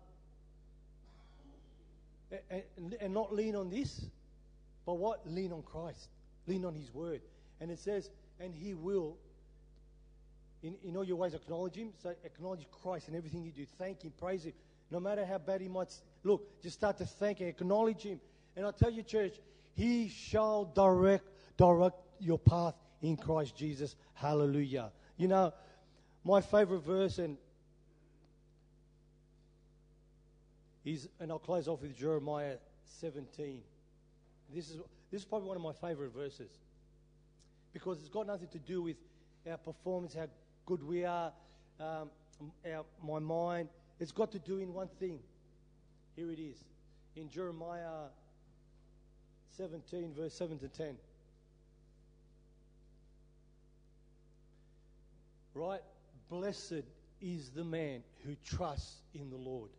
and, 2.50 2.96
and 3.00 3.14
not 3.14 3.34
lean 3.34 3.56
on 3.56 3.70
this, 3.70 4.04
but 4.84 4.94
what? 4.94 5.26
Lean 5.26 5.52
on 5.52 5.62
Christ. 5.62 6.08
Lean 6.46 6.64
on 6.64 6.74
His 6.74 6.92
Word. 6.92 7.20
And 7.60 7.70
it 7.70 7.78
says, 7.78 8.10
and 8.40 8.54
He 8.54 8.74
will, 8.74 9.16
in, 10.62 10.76
in 10.84 10.96
all 10.96 11.04
your 11.04 11.16
ways, 11.16 11.34
acknowledge 11.34 11.74
Him. 11.74 11.90
So 12.02 12.14
acknowledge 12.24 12.66
Christ 12.82 13.08
in 13.08 13.16
everything 13.16 13.42
you 13.42 13.52
do. 13.52 13.66
Thank 13.78 14.02
Him, 14.02 14.12
praise 14.18 14.44
Him. 14.44 14.52
No 14.90 15.00
matter 15.00 15.24
how 15.24 15.38
bad 15.38 15.60
He 15.60 15.68
might 15.68 15.92
look, 16.24 16.62
just 16.62 16.76
start 16.76 16.98
to 16.98 17.06
thank 17.06 17.40
and 17.40 17.48
acknowledge 17.48 18.02
Him. 18.02 18.20
And 18.56 18.66
I 18.66 18.70
tell 18.70 18.90
you, 18.90 19.02
church, 19.02 19.36
He 19.74 20.08
shall 20.08 20.64
direct 20.64 21.24
direct 21.58 21.96
your 22.20 22.38
path 22.38 22.74
in 23.02 23.16
Christ 23.16 23.56
Jesus. 23.56 23.96
Hallelujah. 24.14 24.92
You 25.16 25.28
know, 25.28 25.52
my 26.24 26.40
favorite 26.40 26.80
verse, 26.80 27.18
and 27.18 27.36
and 31.20 31.30
I'll 31.30 31.38
close 31.38 31.68
off 31.68 31.82
with 31.82 31.96
Jeremiah 31.96 32.56
17. 33.00 33.60
This 34.54 34.70
is, 34.70 34.76
this 35.10 35.22
is 35.22 35.24
probably 35.24 35.48
one 35.48 35.56
of 35.56 35.62
my 35.62 35.72
favorite 35.72 36.14
verses 36.14 36.50
because 37.72 37.98
it's 37.98 38.08
got 38.08 38.26
nothing 38.26 38.48
to 38.48 38.58
do 38.58 38.82
with 38.82 38.96
our 39.48 39.58
performance, 39.58 40.14
how 40.14 40.26
good 40.66 40.82
we 40.82 41.04
are, 41.04 41.32
um, 41.78 42.10
our, 42.66 42.84
my 43.04 43.18
mind. 43.18 43.68
It's 44.00 44.12
got 44.12 44.32
to 44.32 44.38
do 44.38 44.58
in 44.58 44.72
one 44.72 44.88
thing. 44.98 45.18
Here 46.16 46.30
it 46.30 46.38
is 46.38 46.64
in 47.16 47.28
Jeremiah 47.28 48.08
17, 49.56 50.14
verse 50.14 50.34
7 50.34 50.58
to 50.58 50.68
10. 50.68 50.96
Right? 55.54 55.80
Blessed 56.30 56.84
is 57.20 57.50
the 57.50 57.64
man 57.64 58.02
who 58.24 58.36
trusts 58.44 59.02
in 59.12 59.28
the 59.28 59.36
Lord 59.36 59.70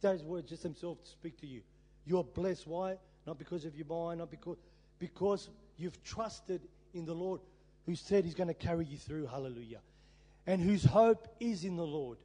those 0.00 0.22
words 0.22 0.48
just 0.50 0.62
themselves 0.62 1.10
speak 1.10 1.40
to 1.40 1.46
you. 1.46 1.62
You're 2.04 2.24
blessed. 2.24 2.66
Why? 2.66 2.96
Not 3.26 3.38
because 3.38 3.64
of 3.64 3.76
your 3.76 3.86
mind, 3.86 4.18
not 4.18 4.30
because, 4.30 4.56
because 4.98 5.48
you've 5.76 6.02
trusted 6.04 6.60
in 6.94 7.04
the 7.04 7.14
Lord 7.14 7.40
who 7.86 7.94
said 7.94 8.24
he's 8.24 8.34
going 8.34 8.48
to 8.48 8.54
carry 8.54 8.84
you 8.84 8.98
through. 8.98 9.26
Hallelujah. 9.26 9.80
And 10.46 10.60
whose 10.60 10.84
hope 10.84 11.26
is 11.40 11.64
in 11.64 11.76
the 11.76 11.86
Lord. 11.86 12.18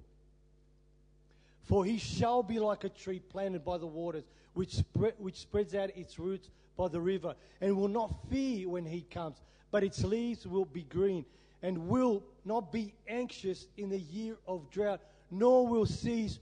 For 1.64 1.86
he 1.86 1.98
shall 1.98 2.44
be 2.44 2.60
like 2.60 2.84
a 2.84 2.90
tree 2.90 3.20
planted 3.20 3.64
by 3.64 3.78
the 3.78 3.88
waters, 3.88 4.26
which, 4.54 4.76
spread, 4.76 5.14
which 5.18 5.38
spreads 5.38 5.74
out 5.76 5.96
its 5.96 6.20
roots 6.20 6.50
by 6.76 6.88
the 6.88 7.00
river, 7.00 7.36
and 7.62 7.78
will 7.78 7.88
not 7.88 8.14
fear 8.30 8.68
when 8.68 8.86
heat 8.86 9.10
comes, 9.12 9.38
but 9.70 9.84
its 9.84 10.04
leaves 10.04 10.48
will 10.48 10.66
be 10.66 10.84
green, 10.84 11.26
and 11.62 11.88
will 11.88 12.24
not 12.44 12.72
be 12.72 12.94
anxious 13.08 13.68
in 13.78 13.90
the 13.90 14.00
year 14.00 14.36
of 14.48 14.70
drought, 14.72 15.02
nor 15.30 15.68
will 15.68 15.86
cease 15.86 16.40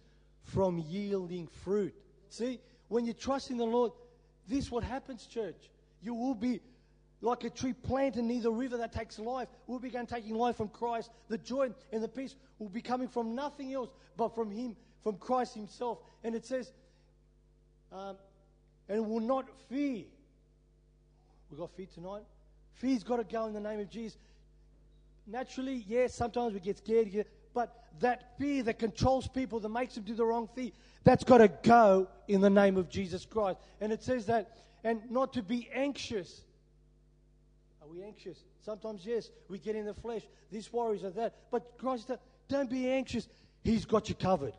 from 0.54 0.80
yielding 0.80 1.48
fruit. 1.64 1.94
See, 2.30 2.60
when 2.88 3.06
you 3.06 3.14
trust 3.14 3.52
in 3.52 3.58
the 3.58 3.66
Lord, 3.66 3.92
this 4.48 4.66
is 4.66 4.72
what 4.72 4.84
happens, 4.84 5.26
church. 5.26 5.70
You 6.02 6.14
will 6.14 6.36
be 6.36 6.62
like 7.22 7.44
a 7.44 7.50
tree 7.50 7.74
planted 7.74 8.24
near 8.24 8.42
the 8.42 8.52
river 8.52 8.78
that 8.78 8.94
takes 8.94 9.20
life. 9.20 9.48
We'll 9.68 9.80
begin 9.80 10.06
taking 10.06 10.36
life 10.36 10.58
from 10.58 10.70
Christ. 10.70 11.12
The 11.28 11.38
joy 11.38 11.70
and 11.92 12.04
the 12.04 12.08
peace 12.08 12.36
will 12.58 12.70
be 12.70 12.82
coming 12.82 13.08
from 13.08 13.36
nothing 13.36 13.74
else 13.74 13.90
but 14.18 14.34
from 14.36 14.52
Him, 14.52 14.76
from 15.04 15.18
Christ 15.18 15.54
Himself. 15.56 16.00
And 16.24 16.36
it 16.36 16.46
says, 16.46 16.72
um, 17.92 18.16
and 18.88 19.06
will 19.08 19.20
not 19.20 19.50
fear. 19.70 20.04
We 21.52 21.58
got 21.58 21.72
fear 21.76 21.88
tonight. 21.94 22.24
Fear's 22.74 23.04
got 23.04 23.18
to 23.18 23.24
go 23.24 23.46
in 23.48 23.54
the 23.54 23.60
name 23.60 23.80
of 23.80 23.90
Jesus. 23.90 24.18
Naturally, 25.28 25.84
yes, 25.88 26.16
sometimes 26.16 26.54
we 26.54 26.60
get 26.60 26.78
scared, 26.78 27.26
But 27.60 27.76
that 28.00 28.38
fear 28.40 28.64
that 28.64 28.80
controls 28.80 29.28
people, 29.28 29.60
that 29.60 29.68
makes 29.68 29.96
them 29.96 30.06
do 30.06 30.14
the 30.14 30.24
wrong 30.24 30.48
thing, 30.56 30.72
that's 31.04 31.26
got 31.26 31.40
to 31.40 31.50
go 31.50 32.08
in 32.30 32.40
the 32.40 32.50
name 32.50 32.78
of 32.78 32.88
Jesus 32.88 33.26
Christ. 33.26 33.60
And 33.82 33.92
it 33.92 34.02
says 34.02 34.28
that, 34.28 34.56
and 34.86 35.02
not 35.12 35.34
to 35.34 35.44
be 35.44 35.68
anxious. 35.74 36.40
Are 37.82 37.90
we 37.90 38.02
anxious? 38.02 38.38
Sometimes, 38.64 39.06
yes, 39.06 39.30
we 39.50 39.60
get 39.60 39.76
in 39.76 39.86
the 39.86 39.94
flesh. 39.94 40.22
This 40.50 40.72
worries 40.72 41.04
are 41.04 41.10
that. 41.10 41.36
But 41.52 41.78
Christ 41.78 42.10
don't 42.48 42.70
be 42.70 42.90
anxious. 42.90 43.28
He's 43.62 43.84
got 43.84 44.08
you 44.08 44.16
covered. 44.16 44.54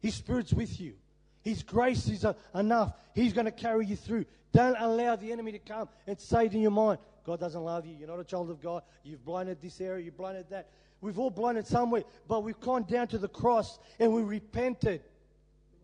His 0.00 0.14
Spirit's 0.14 0.54
with 0.54 0.80
you. 0.80 0.94
His 1.42 1.62
grace 1.62 2.08
is 2.08 2.24
uh, 2.24 2.32
enough. 2.54 2.94
He's 3.14 3.34
going 3.34 3.44
to 3.44 3.52
carry 3.52 3.84
you 3.84 3.96
through. 3.96 4.24
Don't 4.54 4.76
allow 4.80 5.16
the 5.16 5.32
enemy 5.32 5.52
to 5.52 5.58
come 5.58 5.90
and 6.06 6.18
say 6.18 6.46
in 6.46 6.62
your 6.62 6.70
mind, 6.70 6.98
God 7.26 7.40
doesn't 7.40 7.62
love 7.62 7.84
you. 7.84 7.94
You're 7.94 8.08
not 8.08 8.20
a 8.20 8.24
child 8.24 8.48
of 8.48 8.62
God. 8.62 8.84
You've 9.04 9.22
blinded 9.22 9.60
this 9.60 9.82
area. 9.82 10.06
You've 10.06 10.16
blinded 10.16 10.46
that. 10.48 10.68
We've 11.00 11.18
all 11.18 11.30
blinded 11.30 11.66
somewhere, 11.66 12.04
but 12.26 12.42
we've 12.42 12.58
gone 12.60 12.82
down 12.84 13.08
to 13.08 13.18
the 13.18 13.28
cross 13.28 13.78
and 14.00 14.12
we 14.12 14.22
repented, 14.22 15.02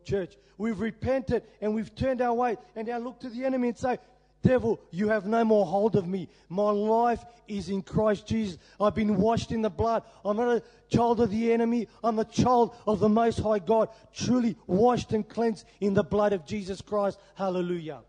church. 0.04 0.36
We've 0.58 0.78
repented 0.78 1.44
and 1.60 1.74
we've 1.74 1.94
turned 1.94 2.20
our 2.20 2.34
way 2.34 2.56
and 2.74 2.88
now 2.88 2.98
look 2.98 3.20
to 3.20 3.28
the 3.28 3.44
enemy 3.44 3.68
and 3.68 3.78
say, 3.78 3.98
Devil, 4.42 4.78
you 4.90 5.08
have 5.08 5.24
no 5.24 5.42
more 5.42 5.64
hold 5.64 5.96
of 5.96 6.06
me. 6.06 6.28
My 6.50 6.70
life 6.70 7.24
is 7.48 7.70
in 7.70 7.80
Christ 7.80 8.26
Jesus. 8.26 8.58
I've 8.78 8.94
been 8.94 9.16
washed 9.16 9.52
in 9.52 9.62
the 9.62 9.70
blood. 9.70 10.02
I'm 10.22 10.36
not 10.36 10.56
a 10.58 10.62
child 10.90 11.20
of 11.22 11.30
the 11.30 11.50
enemy. 11.50 11.88
I'm 12.02 12.18
a 12.18 12.26
child 12.26 12.76
of 12.86 13.00
the 13.00 13.08
Most 13.08 13.38
High 13.38 13.58
God, 13.58 13.88
truly 14.14 14.56
washed 14.66 15.12
and 15.12 15.26
cleansed 15.26 15.64
in 15.80 15.94
the 15.94 16.04
blood 16.04 16.34
of 16.34 16.44
Jesus 16.44 16.82
Christ. 16.82 17.18
Hallelujah. 17.36 18.00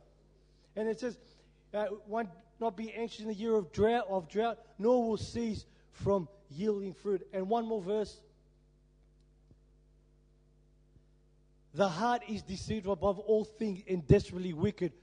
And 0.75 0.89
it 0.89 0.99
says, 0.99 1.17
uh, 1.73 1.85
one, 2.05 2.27
not 2.59 2.75
be 2.75 2.91
anxious 2.91 3.21
in 3.21 3.27
the 3.27 3.33
year 3.33 3.55
of 3.55 3.71
drought, 3.71 4.05
of 4.09 4.27
drought, 4.27 4.59
nor 4.77 5.07
will 5.07 5.17
cease 5.17 5.65
from 5.91 6.27
yielding 6.49 6.93
fruit. 6.93 7.27
And 7.33 7.49
one 7.49 7.65
more 7.65 7.81
verse. 7.81 8.19
The 11.73 11.89
heart 11.89 12.23
is 12.29 12.41
deceitful 12.41 12.93
above 12.93 13.19
all 13.19 13.43
things 13.43 13.81
and 13.87 14.07
desperately 14.07 14.53
wicked. 14.53 14.93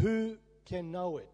Who 0.00 0.36
can 0.64 0.90
know 0.90 1.18
it? 1.18 1.30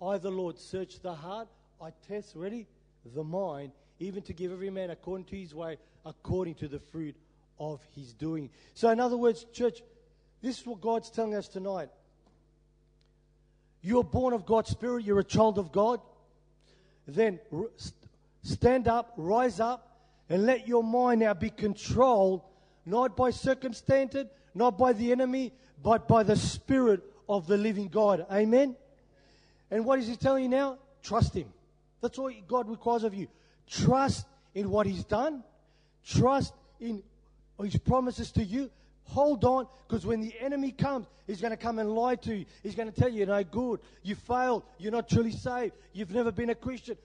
I, 0.00 0.18
the 0.18 0.30
Lord, 0.30 0.58
search 0.58 1.00
the 1.00 1.14
heart. 1.14 1.48
I 1.80 1.90
test, 2.08 2.34
ready, 2.34 2.66
the 3.14 3.22
mind, 3.22 3.72
even 3.98 4.22
to 4.22 4.32
give 4.32 4.52
every 4.52 4.70
man 4.70 4.90
according 4.90 5.26
to 5.26 5.36
his 5.36 5.54
way, 5.54 5.76
according 6.04 6.54
to 6.56 6.68
the 6.68 6.78
fruit 6.78 7.16
of 7.58 7.80
his 7.94 8.12
doing. 8.12 8.50
So, 8.74 8.88
in 8.90 8.98
other 8.98 9.16
words, 9.16 9.44
church, 9.52 9.82
this 10.40 10.60
is 10.60 10.66
what 10.66 10.80
God's 10.80 11.10
telling 11.10 11.34
us 11.34 11.48
tonight. 11.48 11.90
You're 13.82 14.04
born 14.04 14.32
of 14.32 14.46
God's 14.46 14.70
Spirit, 14.70 15.04
you're 15.04 15.18
a 15.18 15.24
child 15.24 15.58
of 15.58 15.72
God. 15.72 16.00
Then 17.06 17.40
stand 18.42 18.88
up, 18.88 19.12
rise 19.16 19.60
up, 19.60 19.96
and 20.28 20.46
let 20.46 20.66
your 20.66 20.82
mind 20.82 21.20
now 21.20 21.34
be 21.34 21.50
controlled 21.50 22.42
not 22.84 23.16
by 23.16 23.30
circumstances, 23.30 24.26
not 24.54 24.78
by 24.78 24.92
the 24.92 25.12
enemy, 25.12 25.52
but 25.82 26.08
by 26.08 26.22
the 26.22 26.36
Spirit 26.36 27.02
of 27.28 27.46
the 27.46 27.56
living 27.56 27.88
God. 27.88 28.26
Amen? 28.30 28.76
And 29.70 29.84
what 29.84 29.98
is 29.98 30.08
He 30.08 30.16
telling 30.16 30.44
you 30.44 30.48
now? 30.48 30.78
Trust 31.02 31.34
Him. 31.34 31.52
That's 32.00 32.18
all 32.18 32.30
God 32.46 32.68
requires 32.68 33.04
of 33.04 33.14
you. 33.14 33.28
Trust 33.68 34.26
in 34.54 34.70
what 34.70 34.86
He's 34.86 35.04
done, 35.04 35.42
trust 36.04 36.52
in 36.80 37.02
His 37.60 37.76
promises 37.78 38.32
to 38.32 38.44
you. 38.44 38.70
Hold 39.04 39.44
on, 39.44 39.66
because 39.86 40.06
when 40.06 40.20
the 40.20 40.34
enemy 40.40 40.72
comes, 40.72 41.06
he's 41.26 41.40
going 41.40 41.50
to 41.50 41.56
come 41.56 41.78
and 41.78 41.90
lie 41.90 42.14
to 42.16 42.34
you. 42.34 42.46
He's 42.62 42.74
going 42.74 42.90
to 42.90 42.98
tell 42.98 43.10
you, 43.10 43.26
no 43.26 43.42
good. 43.44 43.80
You 44.02 44.14
failed. 44.14 44.62
You're 44.78 44.92
not 44.92 45.08
truly 45.08 45.32
saved. 45.32 45.74
You've 45.92 46.12
never 46.12 46.32
been 46.32 46.50
a 46.50 46.54
Christian. 46.54 46.96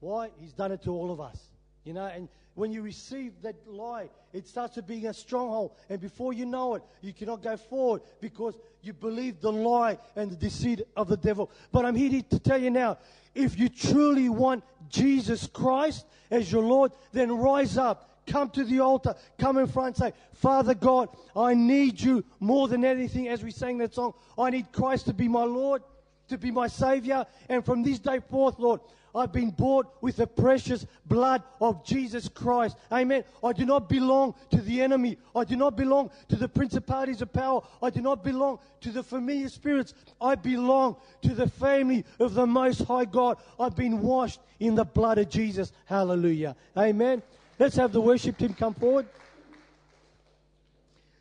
Why? 0.00 0.30
He's 0.38 0.52
done 0.52 0.72
it 0.72 0.82
to 0.84 0.92
all 0.92 1.10
of 1.10 1.20
us. 1.20 1.38
You 1.84 1.94
know, 1.94 2.06
and 2.06 2.28
when 2.54 2.72
you 2.72 2.82
receive 2.82 3.32
that 3.42 3.54
lie, 3.66 4.08
it 4.32 4.46
starts 4.48 4.74
to 4.74 4.82
be 4.82 5.06
a 5.06 5.12
stronghold. 5.12 5.72
And 5.88 6.00
before 6.00 6.32
you 6.32 6.46
know 6.46 6.74
it, 6.74 6.82
you 7.00 7.12
cannot 7.12 7.42
go 7.42 7.56
forward 7.56 8.02
because 8.20 8.54
you 8.82 8.92
believe 8.92 9.40
the 9.40 9.52
lie 9.52 9.98
and 10.16 10.30
the 10.30 10.36
deceit 10.36 10.82
of 10.96 11.08
the 11.08 11.16
devil. 11.16 11.50
But 11.70 11.84
I'm 11.84 11.94
here 11.94 12.22
to 12.30 12.38
tell 12.38 12.60
you 12.60 12.70
now 12.70 12.98
if 13.34 13.58
you 13.58 13.68
truly 13.68 14.28
want 14.28 14.64
Jesus 14.88 15.46
Christ 15.46 16.06
as 16.30 16.50
your 16.50 16.62
Lord, 16.62 16.92
then 17.12 17.30
rise 17.30 17.76
up. 17.76 18.15
Come 18.26 18.50
to 18.50 18.64
the 18.64 18.80
altar, 18.80 19.14
come 19.38 19.58
in 19.58 19.66
front 19.66 19.98
and 19.98 20.12
say, 20.12 20.18
Father 20.34 20.74
God, 20.74 21.08
I 21.36 21.54
need 21.54 22.00
you 22.00 22.24
more 22.40 22.66
than 22.66 22.84
anything. 22.84 23.28
As 23.28 23.42
we 23.42 23.50
sang 23.50 23.78
that 23.78 23.94
song, 23.94 24.14
I 24.36 24.50
need 24.50 24.72
Christ 24.72 25.06
to 25.06 25.14
be 25.14 25.28
my 25.28 25.44
Lord, 25.44 25.82
to 26.28 26.36
be 26.36 26.50
my 26.50 26.66
Savior. 26.66 27.24
And 27.48 27.64
from 27.64 27.82
this 27.82 27.98
day 27.98 28.20
forth, 28.20 28.58
Lord, 28.58 28.80
I've 29.16 29.32
been 29.32 29.50
bought 29.50 29.86
with 30.02 30.16
the 30.16 30.26
precious 30.26 30.86
blood 31.06 31.42
of 31.60 31.84
Jesus 31.86 32.28
Christ. 32.28 32.76
Amen. 32.92 33.24
I 33.42 33.54
do 33.54 33.64
not 33.64 33.88
belong 33.88 34.34
to 34.50 34.60
the 34.60 34.82
enemy. 34.82 35.16
I 35.34 35.44
do 35.44 35.56
not 35.56 35.74
belong 35.74 36.10
to 36.28 36.36
the 36.36 36.48
principalities 36.48 37.22
of 37.22 37.32
power. 37.32 37.62
I 37.82 37.88
do 37.88 38.02
not 38.02 38.22
belong 38.22 38.58
to 38.82 38.90
the 38.90 39.02
familiar 39.02 39.48
spirits. 39.48 39.94
I 40.20 40.34
belong 40.34 40.96
to 41.22 41.34
the 41.34 41.48
family 41.48 42.04
of 42.20 42.34
the 42.34 42.46
Most 42.46 42.82
High 42.82 43.06
God. 43.06 43.38
I've 43.58 43.74
been 43.74 44.02
washed 44.02 44.40
in 44.60 44.74
the 44.74 44.84
blood 44.84 45.16
of 45.16 45.30
Jesus. 45.30 45.72
Hallelujah. 45.86 46.54
Amen. 46.76 47.22
Let's 47.58 47.76
have 47.76 47.92
the 47.92 48.00
worship 48.00 48.36
team 48.36 48.52
come 48.52 48.74
forward. 48.74 49.06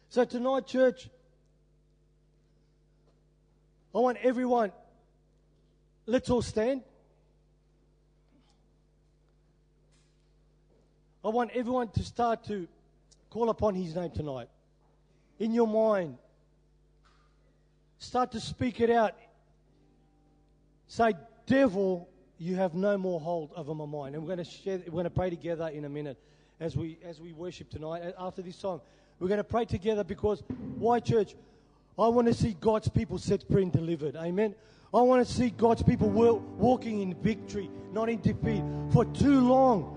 So 0.10 0.26
tonight, 0.26 0.68
church, 0.68 1.10
I 3.94 4.00
want 4.00 4.18
everyone, 4.22 4.74
let's 6.06 6.30
all 6.30 6.42
stand. 6.42 6.82
I 11.24 11.30
want 11.30 11.52
everyone 11.56 11.88
to 11.90 12.04
start 12.04 12.44
to 12.46 12.68
call 13.30 13.50
upon 13.50 13.74
his 13.74 13.96
name 13.96 14.12
tonight. 14.12 14.50
In 15.40 15.54
your 15.54 15.68
mind, 15.68 16.18
start 17.98 18.34
to 18.34 18.42
speak 18.42 18.82
it 18.82 18.90
out. 18.90 19.14
Say, 20.88 21.14
Devil, 21.46 22.10
you 22.38 22.56
have 22.56 22.74
no 22.74 22.98
more 22.98 23.20
hold 23.20 23.52
over 23.56 23.74
my 23.74 23.86
mind. 23.86 24.16
And 24.16 24.24
we're 24.24 24.36
going 24.36 24.46
to 24.46 24.52
share, 24.52 24.78
we're 24.86 24.92
going 24.92 25.04
to 25.06 25.10
pray 25.10 25.30
together 25.30 25.68
in 25.68 25.86
a 25.86 25.90
minute 25.90 26.18
as 26.60 26.76
we 26.76 26.98
as 27.04 27.20
we 27.20 27.34
worship 27.34 27.70
tonight. 27.70 28.02
Uh, 28.04 28.28
after 28.28 28.42
this 28.42 28.56
song, 28.56 28.82
we're 29.20 29.28
going 29.28 29.38
to 29.38 29.44
pray 29.44 29.66
together 29.66 30.04
because 30.04 30.44
why, 30.78 31.00
church? 31.00 31.36
I 31.98 32.10
want 32.10 32.28
to 32.28 32.34
see 32.34 32.58
God's 32.60 32.90
people 32.90 33.18
set 33.18 33.48
free 33.48 33.64
and 33.64 33.72
delivered. 33.72 34.18
Amen. 34.18 34.54
I 34.94 35.02
want 35.02 35.26
to 35.26 35.34
see 35.34 35.50
God's 35.50 35.84
people 35.84 36.10
walking 36.10 37.02
in 37.02 37.14
victory, 37.16 37.70
not 37.92 38.10
in 38.10 38.20
defeat. 38.22 38.64
For 38.92 39.06
too 39.06 39.48
long, 39.48 39.96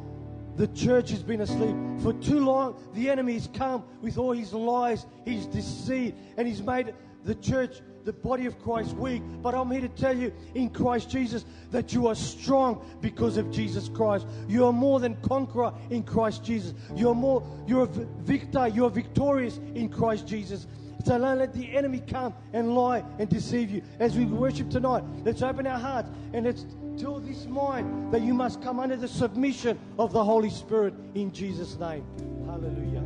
the 0.57 0.69
church 0.69 1.11
has 1.11 1.23
been 1.23 1.41
asleep. 1.41 1.75
For 2.03 2.13
too 2.13 2.41
long, 2.45 2.81
the 2.95 3.11
enemy 3.11 3.35
has 3.35 3.49
come 3.53 3.85
with 4.01 4.19
all 4.19 4.33
his 4.33 4.53
lies, 4.53 5.07
his 5.25 5.47
deceit, 5.47 6.15
and 6.37 6.49
he's 6.49 6.63
made 6.63 6.95
the 7.25 7.35
church, 7.37 7.81
the 8.05 8.13
body 8.13 8.47
of 8.47 8.59
Christ, 8.63 8.95
weak. 8.97 9.23
But 9.43 9.55
I'm 9.55 9.71
here 9.71 9.81
to 9.81 9.89
tell 9.89 10.17
you 10.17 10.33
in 10.55 10.71
Christ 10.71 11.11
Jesus 11.11 11.45
that 11.71 11.93
you 11.93 12.07
are 12.07 12.15
strong 12.15 12.85
because 13.01 13.37
of 13.37 13.51
Jesus 13.51 13.89
Christ. 13.89 14.27
You 14.49 14.67
are 14.67 14.73
more 14.73 15.01
than 15.01 15.17
conqueror 15.17 15.73
in 15.91 16.03
Christ 16.03 16.45
Jesus. 16.45 16.75
You're 16.95 17.15
more, 17.15 17.43
you're 17.67 17.85
a 17.85 17.87
victor, 17.87 18.69
you're 18.69 18.91
victorious 18.91 19.59
in 19.75 19.89
Christ 19.89 20.27
Jesus. 20.27 20.67
So 21.05 21.19
don't 21.19 21.39
let 21.39 21.55
the 21.55 21.77
enemy 21.77 22.03
come 22.07 22.35
and 22.53 22.75
lie 22.75 23.05
and 23.19 23.29
deceive 23.29 23.71
you. 23.71 23.83
As 23.99 24.17
we 24.17 24.25
worship 24.27 24.69
tonight, 24.69 25.05
let's 25.25 25.43
open 25.43 25.67
our 25.67 25.79
hearts 25.79 26.11
and 26.33 26.45
let's 26.45 26.67
till 26.99 27.21
this 27.21 27.47
mind 27.47 28.13
that 28.13 28.23
you 28.23 28.35
must 28.35 28.61
come 28.61 28.81
under 28.81 28.97
the 28.97 29.09
submission 29.09 29.79
of 29.99 30.13
the 30.13 30.23
Holy 30.23 30.51
Spirit 30.51 30.95
in 31.15 31.33
Jesus' 31.33 31.79
name. 31.79 32.05
Hallelujah. 32.45 33.03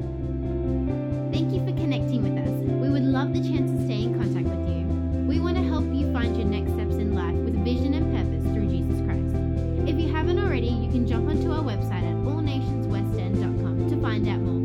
Thank 1.31 1.53
you 1.53 1.61
for 1.61 1.73
connecting 1.79 2.23
with 2.23 2.39
us. 2.43 2.51
We 2.81 2.89
would 2.89 3.03
love 3.03 3.35
the 3.35 3.41
chance 3.41 3.71
to 3.71 3.85
stay 3.85 4.12
we 5.33 5.41
want 5.41 5.57
to 5.57 5.63
help 5.63 5.87
you 5.87 6.13
find 6.13 6.37
your 6.37 6.45
next 6.45 6.75
steps 6.75 6.97
in 6.97 7.15
life 7.15 7.35
with 7.35 7.55
vision 7.65 7.95
and 7.95 8.15
purpose 8.15 8.53
through 8.53 8.69
Jesus 8.69 9.01
Christ. 9.01 9.35
If 9.89 9.99
you 9.99 10.13
haven't 10.13 10.39
already, 10.39 10.69
you 10.69 10.91
can 10.93 11.07
jump 11.07 11.27
onto 11.31 11.51
our 11.51 11.65
website 11.65 12.05
at 12.05 12.17
allnationswestend.com 12.17 13.89
to 13.89 14.01
find 14.03 14.29
out 14.29 14.41
more. 14.41 14.62